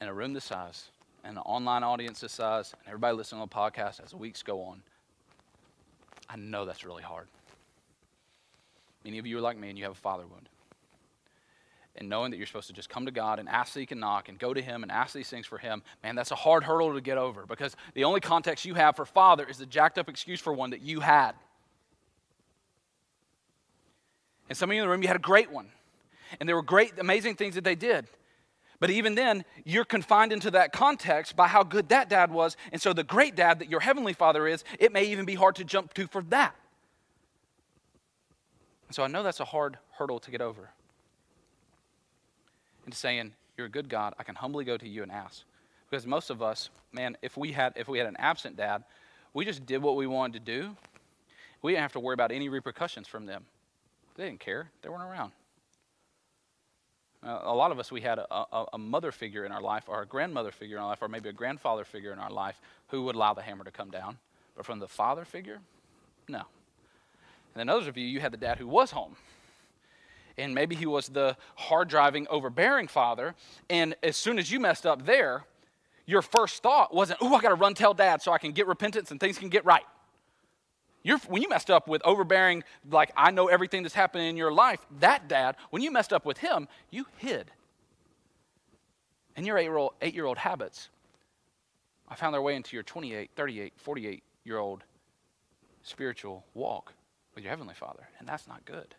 [0.00, 0.90] In a room this size,
[1.24, 4.42] and an online audience this size, and everybody listening on the podcast as the weeks
[4.42, 4.82] go on,
[6.28, 7.26] I know that's really hard.
[9.04, 10.48] Many of you are like me and you have a father wound.
[11.96, 14.00] And knowing that you're supposed to just come to God and ask, that seek, and
[14.00, 16.62] knock and go to Him and ask these things for Him, man, that's a hard
[16.62, 19.98] hurdle to get over because the only context you have for father is the jacked
[19.98, 21.32] up excuse for one that you had.
[24.48, 25.68] And some of you in the room, you had a great one.
[26.40, 28.06] And there were great, amazing things that they did.
[28.80, 32.56] But even then, you're confined into that context by how good that dad was.
[32.70, 35.56] And so, the great dad that your heavenly father is, it may even be hard
[35.56, 36.54] to jump to for that.
[38.86, 40.70] And so, I know that's a hard hurdle to get over.
[42.84, 45.42] And saying, You're a good God, I can humbly go to you and ask.
[45.90, 48.84] Because most of us, man, if we had, if we had an absent dad,
[49.34, 50.76] we just did what we wanted to do.
[51.62, 53.44] We didn't have to worry about any repercussions from them.
[54.18, 55.30] They didn't care, they weren't around.
[57.24, 59.84] Uh, a lot of us, we had a, a, a, mother figure in our life,
[59.86, 62.60] or a grandmother figure in our life, or maybe a grandfather figure in our life
[62.88, 64.18] who would allow the hammer to come down.
[64.56, 65.60] But from the father figure,
[66.28, 66.38] no.
[66.38, 66.46] And
[67.54, 69.14] then others of you, you had the dad who was home.
[70.36, 73.36] And maybe he was the hard driving, overbearing father.
[73.70, 75.44] And as soon as you messed up there,
[76.06, 78.66] your first thought wasn't, oh, I got to run tell dad so I can get
[78.66, 79.84] repentance and things can get right.
[81.02, 84.52] You're, when you messed up with overbearing, like, I know everything that's happening in your
[84.52, 87.50] life, that dad, when you messed up with him, you hid.
[89.36, 90.88] And your eight-year-old, eight-year-old habits,
[92.08, 94.82] I found their way into your 28, 38, 48 year old
[95.82, 96.94] spiritual walk
[97.34, 98.08] with your Heavenly Father.
[98.18, 98.94] And that's not good.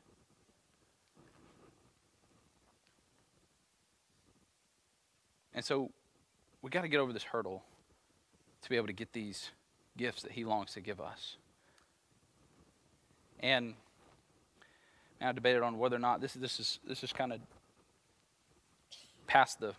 [5.54, 5.92] And so
[6.62, 7.64] we got to get over this hurdle
[8.62, 9.50] to be able to get these
[9.98, 11.36] gifts that He longs to give us.
[13.40, 13.74] And
[15.22, 17.40] now I debated on whether or not this, this is this is kind of
[19.28, 19.74] past the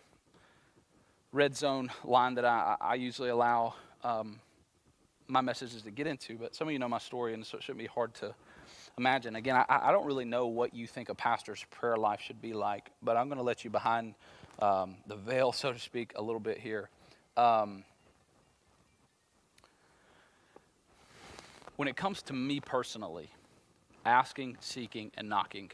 [1.32, 4.40] red zone line that I, I usually allow um,
[5.28, 6.36] my messages to get into.
[6.36, 8.34] But some of you know my story, and so it shouldn't be hard to
[8.98, 9.36] imagine.
[9.36, 12.52] Again, I, I don't really know what you think a pastor's prayer life should be
[12.52, 14.14] like, but I'm going to let you behind
[14.60, 16.90] um, the veil, so to speak, a little bit here.
[17.36, 17.84] Um,
[21.76, 23.30] when it comes to me personally,
[24.04, 25.70] asking, seeking, and knocking.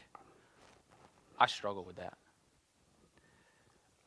[1.39, 2.17] I struggle with that.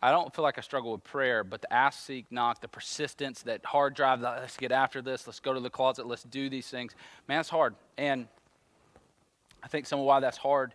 [0.03, 3.43] I don't feel like I struggle with prayer, but the ask, seek, knock, the persistence,
[3.43, 6.69] that hard drive, let's get after this, let's go to the closet, let's do these
[6.69, 6.95] things,
[7.29, 7.75] man, it's hard.
[7.99, 8.27] And
[9.63, 10.75] I think some of why that's hard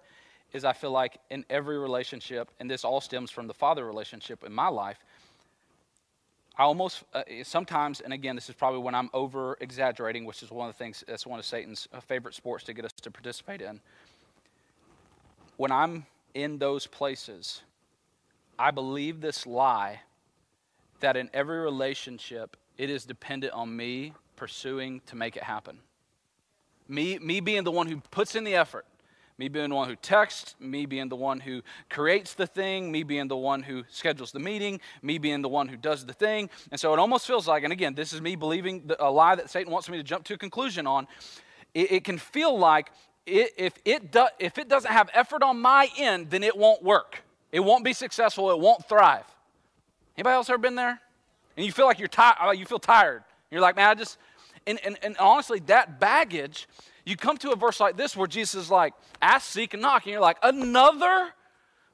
[0.54, 4.44] is I feel like in every relationship, and this all stems from the father relationship
[4.44, 5.04] in my life,
[6.58, 10.52] I almost uh, sometimes, and again, this is probably when I'm over exaggerating, which is
[10.52, 13.12] one of the things that's one of Satan's uh, favorite sports to get us to
[13.12, 13.82] participate in.
[15.58, 17.62] When I'm in those places,
[18.58, 20.02] I believe this lie
[21.02, 25.80] that in every relationship, it is dependent on me pursuing to make it happen.
[26.88, 28.86] Me, me being the one who puts in the effort,
[29.38, 33.04] me being the one who texts, me being the one who creates the thing, me
[33.04, 36.50] being the one who schedules the meeting, me being the one who does the thing.
[36.72, 39.50] And so it almost feels like, and again, this is me believing a lie that
[39.50, 41.08] Satan wants me to jump to a conclusion on.
[41.74, 42.92] It, it can feel like
[43.26, 46.82] it, if, it do, if it doesn't have effort on my end, then it won't
[46.84, 47.24] work.
[47.52, 48.52] It won't be successful.
[48.52, 49.26] It won't thrive.
[50.18, 51.00] Anybody else ever been there?
[51.58, 52.38] And you feel like you're tired.
[52.42, 53.24] Uh, you feel tired.
[53.52, 54.18] You're like, man, I just.
[54.68, 56.68] And, and, and honestly, that baggage
[57.06, 60.04] you come to a verse like this where Jesus is like, ask, seek, and knock.
[60.06, 61.30] And you're like, another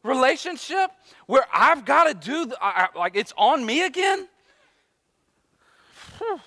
[0.03, 0.89] relationship
[1.27, 4.27] where I've got to do, the, I, like, it's on me again?
[6.17, 6.39] Whew.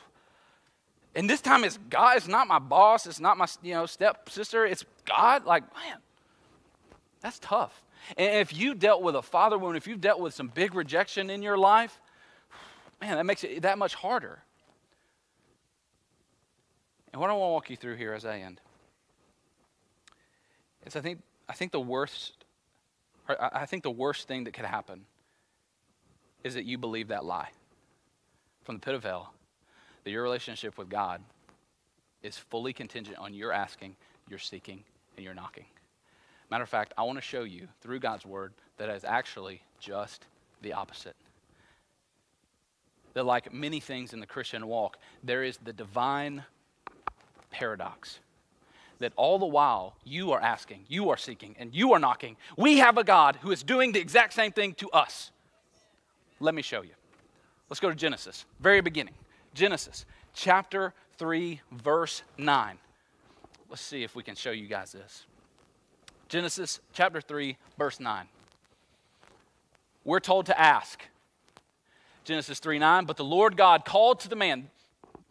[1.14, 4.66] And this time it's God, it's not my boss, it's not my you know stepsister,
[4.66, 5.44] it's God.
[5.44, 5.98] Like, man,
[7.20, 7.82] that's tough.
[8.16, 11.30] And if you dealt with a father wound, if you've dealt with some big rejection
[11.30, 12.00] in your life,
[13.00, 14.42] man, that makes it that much harder.
[17.14, 18.60] And what I want to walk you through here as I end
[20.84, 22.44] is I think, I think the worst,
[23.28, 25.02] I think the worst thing that could happen
[26.42, 27.50] is that you believe that lie
[28.64, 29.32] from the pit of hell
[30.02, 31.22] that your relationship with God
[32.24, 33.94] is fully contingent on your asking,
[34.28, 34.82] your seeking,
[35.16, 35.66] and your knocking.
[36.50, 40.26] Matter of fact, I want to show you through God's word that is actually just
[40.62, 41.14] the opposite.
[43.12, 46.42] That, like many things in the Christian walk, there is the divine
[47.54, 48.18] paradox.
[48.98, 52.78] That all the while you are asking, you are seeking, and you are knocking, we
[52.78, 55.30] have a God who is doing the exact same thing to us.
[56.40, 56.94] Let me show you.
[57.70, 59.14] Let's go to Genesis, very beginning.
[59.54, 62.78] Genesis chapter 3, verse 9.
[63.70, 65.26] Let's see if we can show you guys this.
[66.28, 68.26] Genesis chapter 3, verse 9.
[70.04, 71.02] We're told to ask.
[72.24, 74.70] Genesis 3 9, but the Lord God called to the man.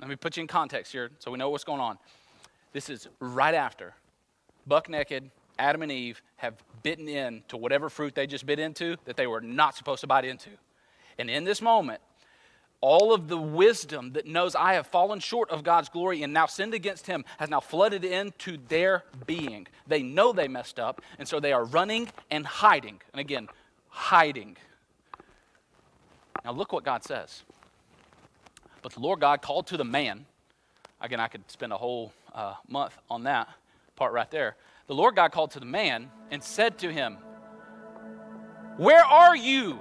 [0.04, 1.97] Let me put you in context here so we know what's going on.
[2.74, 3.93] This is right after
[4.68, 9.16] buck naked, Adam and Eve have bitten into whatever fruit they just bit into that
[9.16, 10.49] they were not supposed to bite into.
[11.18, 12.01] And in this moment,
[12.82, 16.47] all of the wisdom that knows I have fallen short of God's glory and now
[16.47, 19.68] sinned against Him has now flooded into their being.
[19.88, 22.99] They know they messed up, and so they are running and hiding.
[23.14, 23.47] And again,
[23.88, 24.58] hiding.
[26.43, 27.43] Now, look what God says.
[28.84, 30.25] But the Lord God called to the man.
[31.01, 33.47] Again, I could spend a whole uh, month on that
[33.95, 34.57] part right there.
[34.88, 37.17] The Lord God called to the man and said to him,
[38.77, 39.79] Where are you?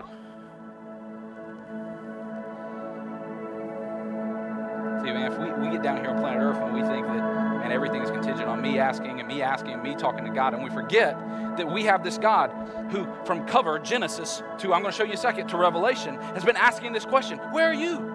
[5.01, 7.19] See, man, if we, we get down here on planet Earth and we think that,
[7.59, 10.55] man, everything is contingent on me asking and me asking and me talking to God,
[10.55, 11.19] and we forget
[11.57, 12.53] that we have this God
[12.93, 16.45] who, from cover, Genesis to, I'm going to show you a second, to Revelation, has
[16.45, 18.12] been asking this question Where are you?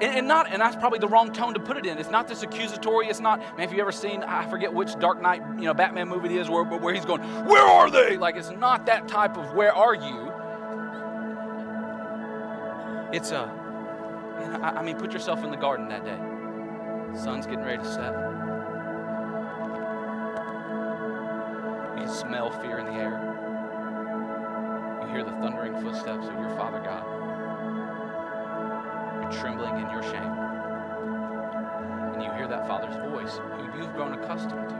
[0.00, 1.98] And, and, not, and that's probably the wrong tone to put it in.
[1.98, 3.08] It's not this accusatory.
[3.08, 6.08] It's not, man, if you've ever seen, I forget which Dark Knight, you know, Batman
[6.08, 8.16] movie it is where, where he's going, Where are they?
[8.16, 10.32] Like, it's not that type of where are you.
[13.12, 13.42] It's a,
[14.40, 16.18] and I, I mean, put yourself in the garden that day.
[17.14, 18.12] Sun's getting ready to set.
[22.00, 23.20] You smell fear in the air.
[25.02, 27.11] You hear the thundering footsteps of your Father God.
[29.40, 30.22] Trembling in your shame.
[32.12, 34.74] And you hear that Father's voice, who you've grown accustomed to.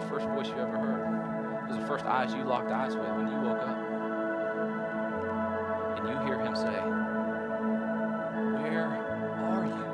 [0.00, 1.64] The first voice you ever heard.
[1.64, 3.78] It was the first eyes you locked eyes with when you woke up.
[5.98, 6.80] And you hear him say,
[8.62, 8.88] Where
[9.42, 9.84] are you?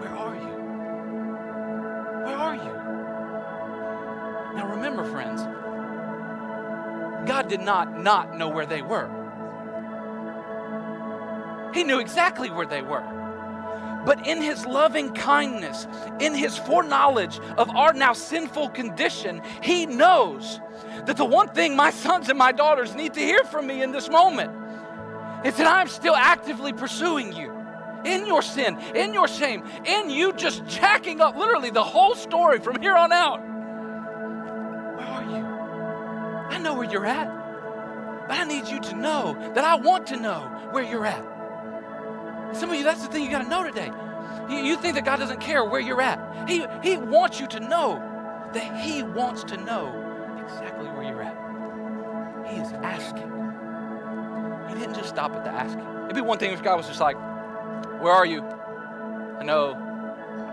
[0.00, 0.54] Where are you?
[2.26, 2.74] Where are you?
[4.56, 5.42] Now remember, friends,
[7.26, 9.21] God did not not know where they were.
[11.92, 13.04] Knew exactly where they were.
[14.06, 15.86] But in his loving kindness,
[16.20, 20.58] in his foreknowledge of our now sinful condition, he knows
[21.04, 23.92] that the one thing my sons and my daughters need to hear from me in
[23.92, 24.50] this moment
[25.44, 27.52] is that I'm still actively pursuing you
[28.06, 32.58] in your sin, in your shame, in you just jacking up literally the whole story
[32.58, 33.40] from here on out.
[34.96, 36.56] Where are you?
[36.56, 37.28] I know where you're at.
[38.28, 40.40] But I need you to know that I want to know
[40.70, 41.31] where you're at.
[42.52, 43.90] Some of you, that's the thing you got to know today.
[44.50, 46.48] You, think that God doesn't care where you're at.
[46.48, 47.96] He, he wants you to know
[48.52, 49.88] that He wants to know
[50.44, 52.52] exactly where you're at.
[52.52, 53.30] He is asking.
[54.68, 55.86] He didn't just stop at the asking.
[56.04, 57.16] It'd be one thing if God was just like,
[58.00, 58.42] Where are you?
[58.42, 59.70] I know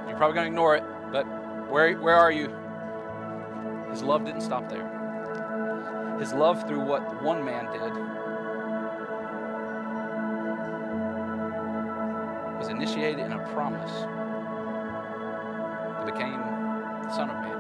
[0.08, 1.24] you're probably going to ignore it, but
[1.70, 2.54] where, where are you?
[3.90, 6.18] His love didn't stop there.
[6.20, 7.82] His love through what one man did
[12.60, 13.92] was initiated in a promise
[15.98, 16.40] that became
[17.04, 17.58] the Son of Man.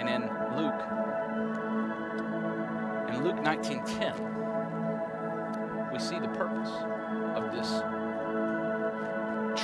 [0.00, 0.22] And in
[0.56, 0.82] Luke,
[3.08, 4.32] in Luke 19:10,
[5.92, 6.70] we see the purpose
[7.36, 7.68] of this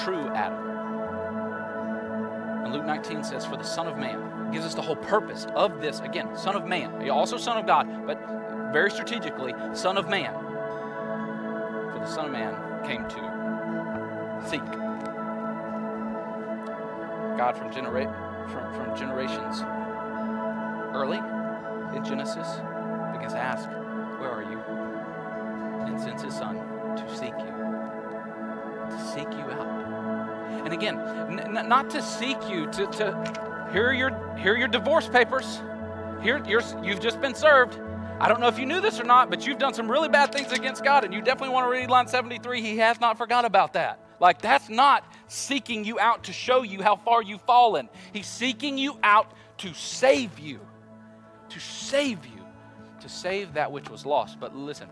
[0.05, 0.69] true Adam.
[2.65, 5.81] And Luke 19 says, For the Son of Man gives us the whole purpose of
[5.81, 6.01] this.
[6.01, 8.21] Again, Son of Man, also Son of God, but
[8.73, 10.35] very strategically, Son of Man.
[11.93, 13.28] For the Son of Man came to
[14.47, 14.65] seek.
[17.37, 19.63] God from, genera- from, from generations
[20.95, 21.19] early
[21.97, 22.47] in Genesis
[23.13, 23.69] begins to ask,
[24.21, 24.61] Where are you?
[25.87, 27.53] And sends his Son to seek you,
[28.91, 30.65] to seek you out.
[30.65, 35.09] And again, n- not to seek you, to, to here are your, here your divorce
[35.09, 35.61] papers.
[36.23, 37.79] Here, you're, you've just been served.
[38.21, 40.33] I don't know if you knew this or not, but you've done some really bad
[40.33, 42.61] things against God, and you definitely want to read line 73.
[42.61, 44.01] He has not forgot about that.
[44.21, 47.89] Like, that's not seeking you out to show you how far you've fallen.
[48.13, 50.61] He's seeking you out to save you.
[51.51, 52.45] To save you.
[53.01, 54.41] to save that which was lost.
[54.41, 54.89] But listen,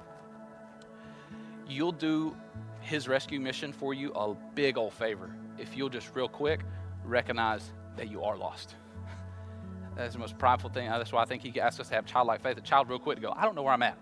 [1.68, 2.36] you'll do
[2.80, 6.60] his rescue mission for you a big old favor if you'll just real quick
[7.04, 8.76] recognize that you are lost.
[9.96, 10.88] That's the most prideful thing.
[10.88, 12.58] That's why I think he asks us to have childlike faith.
[12.58, 13.98] A child, real quick, to go, I don't know where I'm at.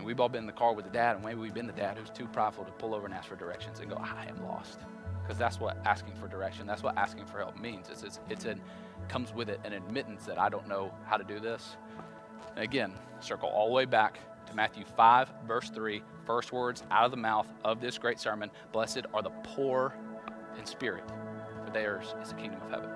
[0.00, 1.74] And we've all been in the car with the dad, and maybe we've been the
[1.74, 4.42] dad who's too prideful to pull over and ask for directions and go, I am
[4.42, 4.78] lost.
[5.20, 7.90] Because that's what asking for direction, that's what asking for help means.
[7.90, 8.62] It's, it's, it's an,
[9.08, 11.76] comes with it an admittance that I don't know how to do this.
[12.54, 17.04] And again, circle all the way back to Matthew 5, verse 3, first words out
[17.04, 19.94] of the mouth of this great sermon Blessed are the poor
[20.58, 21.04] in spirit,
[21.62, 22.88] for theirs is the kingdom of heaven.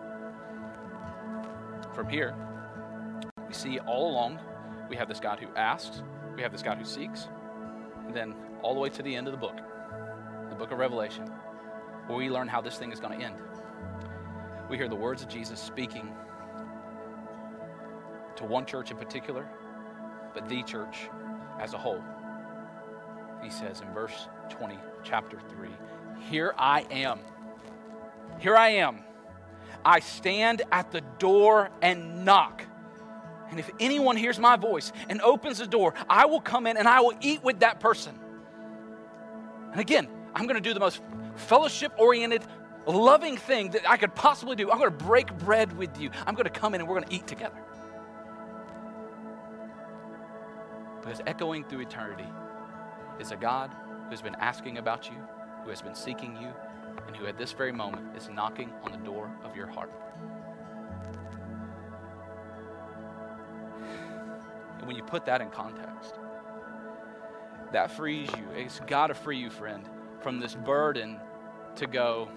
[1.94, 2.34] From here,
[3.46, 4.38] we see all along
[4.88, 6.02] we have this God who asks,
[6.36, 7.28] we have this God who seeks,
[8.06, 9.58] and then all the way to the end of the book,
[10.48, 11.26] the book of Revelation,
[12.06, 13.36] where we learn how this thing is going to end.
[14.68, 16.12] We hear the words of Jesus speaking
[18.36, 19.48] to one church in particular,
[20.32, 21.08] but the church
[21.60, 22.02] as a whole.
[23.42, 25.68] He says in verse 20, chapter 3
[26.30, 27.20] Here I am.
[28.38, 29.00] Here I am.
[29.84, 32.64] I stand at the door and knock.
[33.50, 36.88] And if anyone hears my voice and opens the door, I will come in and
[36.88, 38.18] I will eat with that person.
[39.72, 41.02] And again, I'm going to do the most
[41.36, 42.42] fellowship oriented,
[42.86, 44.70] loving thing that I could possibly do.
[44.70, 46.10] I'm going to break bread with you.
[46.26, 47.58] I'm going to come in and we're going to eat together.
[51.00, 52.28] Because echoing through eternity
[53.20, 53.70] is a God
[54.08, 55.16] who's been asking about you,
[55.62, 56.48] who has been seeking you,
[57.06, 59.90] and who at this very moment is knocking on the door of your heart.
[64.84, 66.16] And when you put that in context,
[67.72, 68.44] that frees you.
[68.54, 69.88] It's got to free you, friend,
[70.20, 71.18] from this burden
[71.76, 72.28] to go,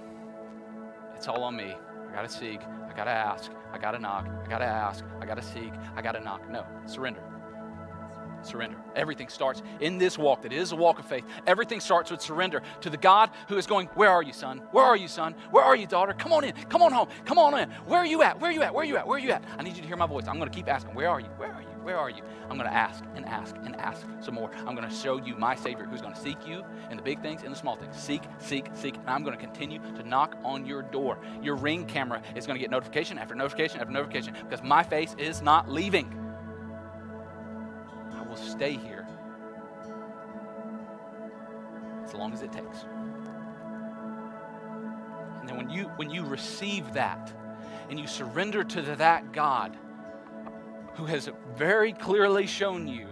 [1.14, 1.76] it's all on me.
[2.10, 2.62] I got to seek.
[2.62, 3.52] I got to ask.
[3.74, 4.30] I got to knock.
[4.46, 5.04] I got to ask.
[5.20, 5.74] I got to seek.
[5.98, 6.50] I got to knock.
[6.50, 7.22] No, surrender
[8.44, 8.78] surrender.
[8.96, 11.26] Everything starts in this walk that is a walk of faith.
[11.46, 14.62] Everything starts with surrender to the God who is going, Where are you, son?
[14.72, 15.36] Where are you, son?
[15.52, 16.14] Where are you, daughter?
[16.14, 16.54] Come on in.
[16.70, 17.08] Come on home.
[17.26, 17.70] Come on in.
[17.86, 18.40] Where are you at?
[18.40, 18.74] Where are you at?
[18.74, 19.08] Where are you at?
[19.08, 19.44] Where are you at?
[19.58, 20.28] I need you to hear my voice.
[20.28, 21.28] I'm going to keep asking, Where are you?
[21.38, 21.57] Where are you?
[21.88, 22.22] Where are you?
[22.50, 24.52] I'm going to ask and ask and ask some more.
[24.68, 26.62] I'm going to show you my Savior who's going to seek you
[26.92, 27.96] in the big things and the small things.
[27.96, 28.98] Seek, seek, seek.
[28.98, 31.18] And I'm going to continue to knock on your door.
[31.42, 35.16] Your ring camera is going to get notification after notification after notification because my face
[35.18, 36.14] is not leaving.
[38.12, 39.08] I will stay here
[42.04, 42.84] as long as it takes.
[45.40, 47.32] And then when you when you receive that
[47.90, 49.78] and you surrender to that God
[50.98, 53.08] who has very clearly shown you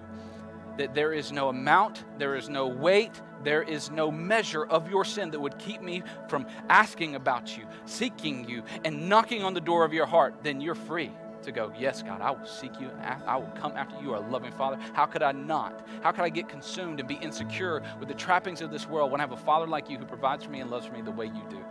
[0.77, 5.05] that there is no amount, there is no weight, there is no measure of your
[5.05, 9.61] sin that would keep me from asking about you, seeking you, and knocking on the
[9.61, 11.11] door of your heart, then you're free
[11.43, 14.15] to go, Yes, God, I will seek you and I will come after you.
[14.15, 14.79] A loving Father.
[14.93, 15.87] How could I not?
[16.01, 19.21] How could I get consumed and be insecure with the trappings of this world when
[19.21, 21.11] I have a Father like you who provides for me and loves for me the
[21.11, 21.63] way you do?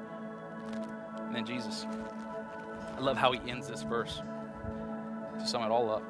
[1.18, 1.86] And then Jesus,
[2.96, 4.22] I love how he ends this verse
[5.44, 6.02] to sum it all up.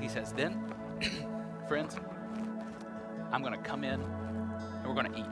[0.00, 0.72] He says, Then,
[1.68, 1.96] friends,
[3.32, 5.26] I'm going to come in and we're going to eat.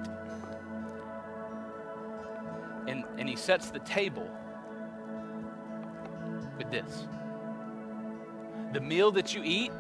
[2.89, 4.29] And, and he sets the table
[6.59, 7.07] with this
[8.73, 9.71] the meal that you eat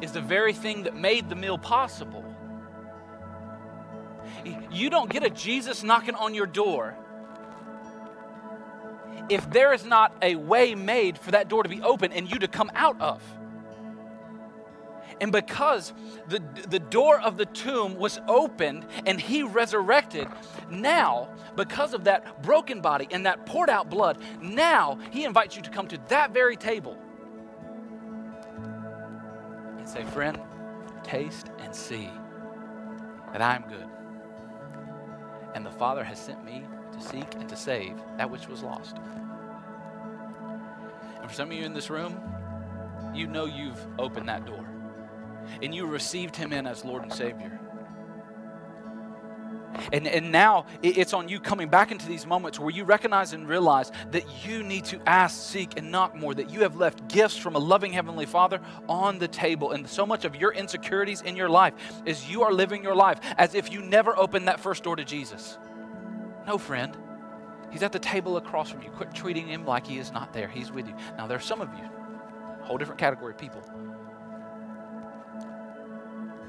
[0.00, 2.24] is the very thing that made the meal possible.
[4.72, 6.96] You don't get a Jesus knocking on your door
[9.30, 12.38] if there is not a way made for that door to be open and you
[12.40, 13.22] to come out of.
[15.20, 15.92] And because
[16.28, 20.26] the, the door of the tomb was opened and he resurrected,
[20.70, 25.62] now, because of that broken body and that poured out blood, now he invites you
[25.62, 26.96] to come to that very table
[29.78, 30.40] and say, Friend,
[31.02, 32.10] taste and see
[33.32, 33.86] that I am good.
[35.54, 36.64] And the Father has sent me
[37.00, 38.96] seek and to save that which was lost.
[41.20, 42.18] And for some of you in this room,
[43.14, 44.66] you know you've opened that door
[45.62, 47.60] and you received him in as Lord and Savior.
[49.92, 53.48] And, and now it's on you coming back into these moments where you recognize and
[53.48, 57.36] realize that you need to ask, seek, and knock more, that you have left gifts
[57.36, 59.70] from a loving Heavenly Father on the table.
[59.70, 61.74] And so much of your insecurities in your life
[62.04, 65.04] is you are living your life as if you never opened that first door to
[65.04, 65.56] Jesus.
[66.50, 66.96] No, friend.
[67.70, 68.90] He's at the table across from you.
[68.90, 70.48] Quit treating him like he is not there.
[70.48, 70.94] He's with you.
[71.16, 73.62] Now, there are some of you, a whole different category of people,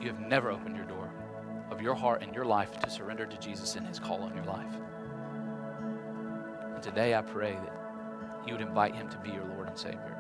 [0.02, 1.14] you have never opened your door
[1.70, 4.46] of your heart and your life to surrender to Jesus and his call on your
[4.46, 4.74] life.
[6.74, 10.11] And today I pray that you would invite him to be your Lord and Savior.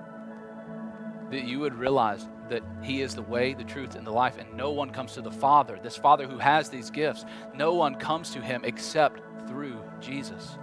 [1.31, 4.53] That you would realize that he is the way, the truth, and the life, and
[4.55, 7.25] no one comes to the Father, this Father who has these gifts,
[7.55, 10.57] no one comes to him except through Jesus.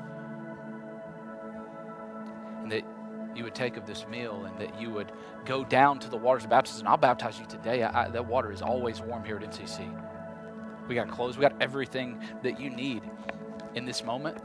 [2.63, 2.85] And that
[3.35, 5.13] you would take of this meal and that you would
[5.47, 6.81] go down to the waters of baptism.
[6.81, 7.83] and I'll baptize you today.
[7.83, 9.89] I, I, that water is always warm here at MCC.
[10.89, 13.03] We got clothes, we got everything that you need
[13.75, 14.39] in this moment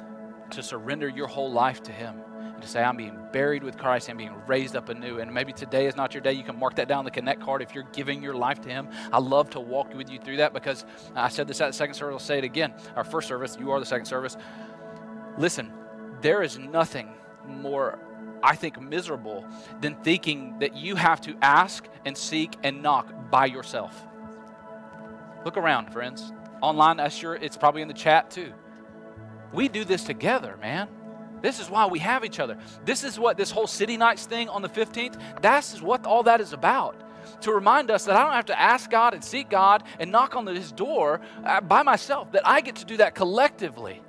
[0.51, 2.21] to surrender your whole life to Him
[2.63, 5.19] to say, I'm being buried with Christ, I'm being raised up anew.
[5.19, 6.33] And maybe today is not your day.
[6.33, 8.69] You can mark that down on the Connect card if you're giving your life to
[8.69, 8.89] Him.
[9.11, 10.85] I love to walk with you through that because
[11.15, 12.73] I said this at the second service, I'll say it again.
[12.95, 14.37] Our first service, you are the second service.
[15.37, 15.71] Listen,
[16.21, 17.13] there is nothing
[17.45, 17.99] more
[18.43, 19.45] I think, miserable
[19.79, 24.05] than thinking that you have to ask and seek and knock by yourself.
[25.45, 26.33] Look around, friends.
[26.61, 28.53] Online, I'm sure it's probably in the chat too.
[29.53, 30.89] We do this together, man.
[31.43, 32.57] This is why we have each other.
[32.85, 36.39] This is what this whole city nights thing on the 15th, that's what all that
[36.39, 36.95] is about.
[37.41, 40.37] To remind us that I don't have to ask God and seek God and knock
[40.37, 44.01] on his door uh, by myself, that I get to do that collectively.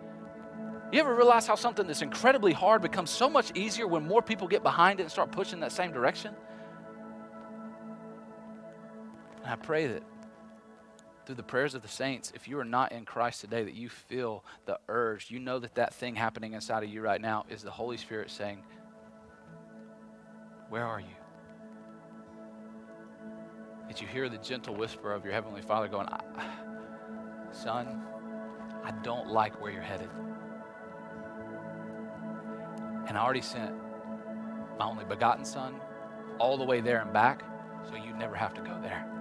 [0.92, 4.46] You ever realize how something that's incredibly hard becomes so much easier when more people
[4.46, 6.36] get behind it and start pushing that same direction?
[9.42, 10.04] And I pray that
[11.24, 13.88] through the prayers of the saints, if you are not in Christ today, that you
[13.88, 17.62] feel the urge, you know that that thing happening inside of you right now is
[17.62, 18.62] the Holy Spirit saying,
[20.68, 21.06] Where are you?
[23.88, 26.08] That you hear the gentle whisper of your Heavenly Father going,
[27.52, 28.02] Son,
[28.82, 30.10] I don't like where you're headed.
[33.06, 33.74] And I already sent
[34.78, 35.76] my only begotten Son
[36.38, 37.44] all the way there and back,
[37.88, 39.13] so you never have to go there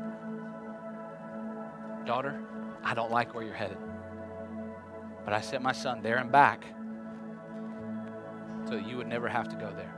[2.05, 2.39] daughter,
[2.83, 3.77] I don't like where you're headed.
[5.25, 6.65] But I sent my son there and back
[8.65, 9.93] so that you would never have to go there.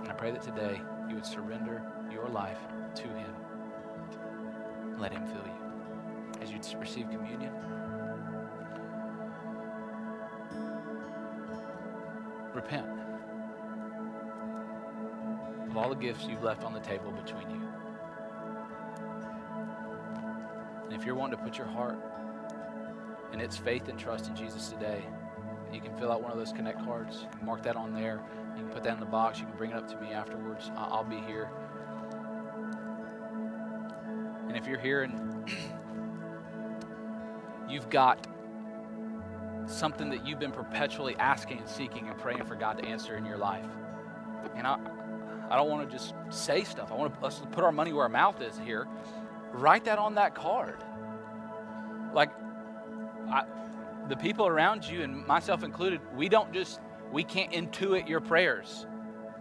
[0.00, 2.58] And I pray that today you would surrender your life
[2.96, 3.34] to him.
[4.98, 6.42] Let him fill you.
[6.42, 7.52] As you receive communion,
[12.54, 12.86] repent
[15.68, 17.60] of all the gifts you've left on the table between you.
[20.98, 21.98] If you're wanting to put your heart
[23.32, 25.02] and its faith and trust in Jesus today,
[25.72, 27.26] you can fill out one of those connect cards.
[27.42, 28.20] Mark that on there.
[28.56, 29.38] You can put that in the box.
[29.38, 30.70] You can bring it up to me afterwards.
[30.76, 31.50] I'll be here.
[34.48, 35.48] And if you're here and
[37.68, 38.26] you've got
[39.66, 43.26] something that you've been perpetually asking and seeking and praying for God to answer in
[43.26, 43.66] your life,
[44.56, 44.78] and I,
[45.50, 46.90] I don't want to just say stuff.
[46.90, 48.88] I want us to put our money where our mouth is here.
[49.52, 50.82] Write that on that card.
[53.30, 53.44] I,
[54.08, 56.80] the people around you, and myself included, we don't just,
[57.12, 58.86] we can't intuit your prayers.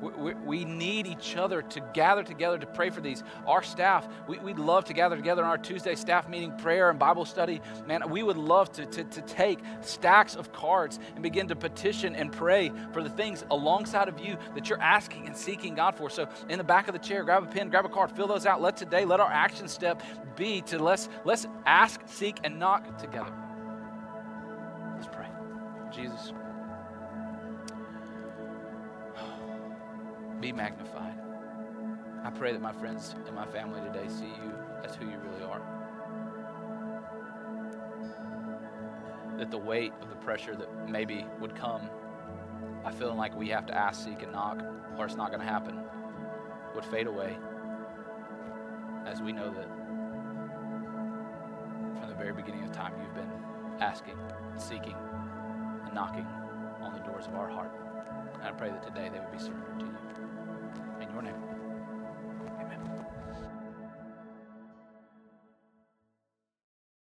[0.02, 3.24] We, we, we, need each other to gather together to pray for these.
[3.48, 7.00] Our staff, we, would love to gather together in our Tuesday staff meeting, prayer and
[7.00, 7.62] Bible study.
[7.88, 12.16] Man, we would love to, to, to take stacks of cards and begin to petition
[12.16, 16.12] and pray for the things alongside of you that you're asking and seeking God for.
[16.12, 18.46] So, in the back of the chair, grab a pen, grab a card, fill those
[18.46, 18.62] out.
[18.62, 20.04] Let today, let our action step
[20.36, 23.34] be to let's, let's ask, seek, and knock together.
[25.92, 26.34] Jesus.
[30.40, 31.16] be magnified.
[32.24, 35.44] I pray that my friends and my family today see you as who you really
[35.44, 35.62] are.
[39.38, 41.90] That the weight of the pressure that maybe would come
[42.84, 44.64] by feeling like we have to ask, seek, and knock,
[44.98, 45.80] or it's not going to happen,
[46.76, 47.36] would fade away
[49.06, 49.68] as we know that
[52.00, 53.32] from the very beginning of time you've been
[53.80, 54.18] asking,
[54.58, 54.96] seeking,
[55.94, 56.28] knocking
[56.82, 57.72] on the doors of our heart.
[58.36, 59.98] And I pray that today they would be surrendered to you
[61.02, 61.47] In your name.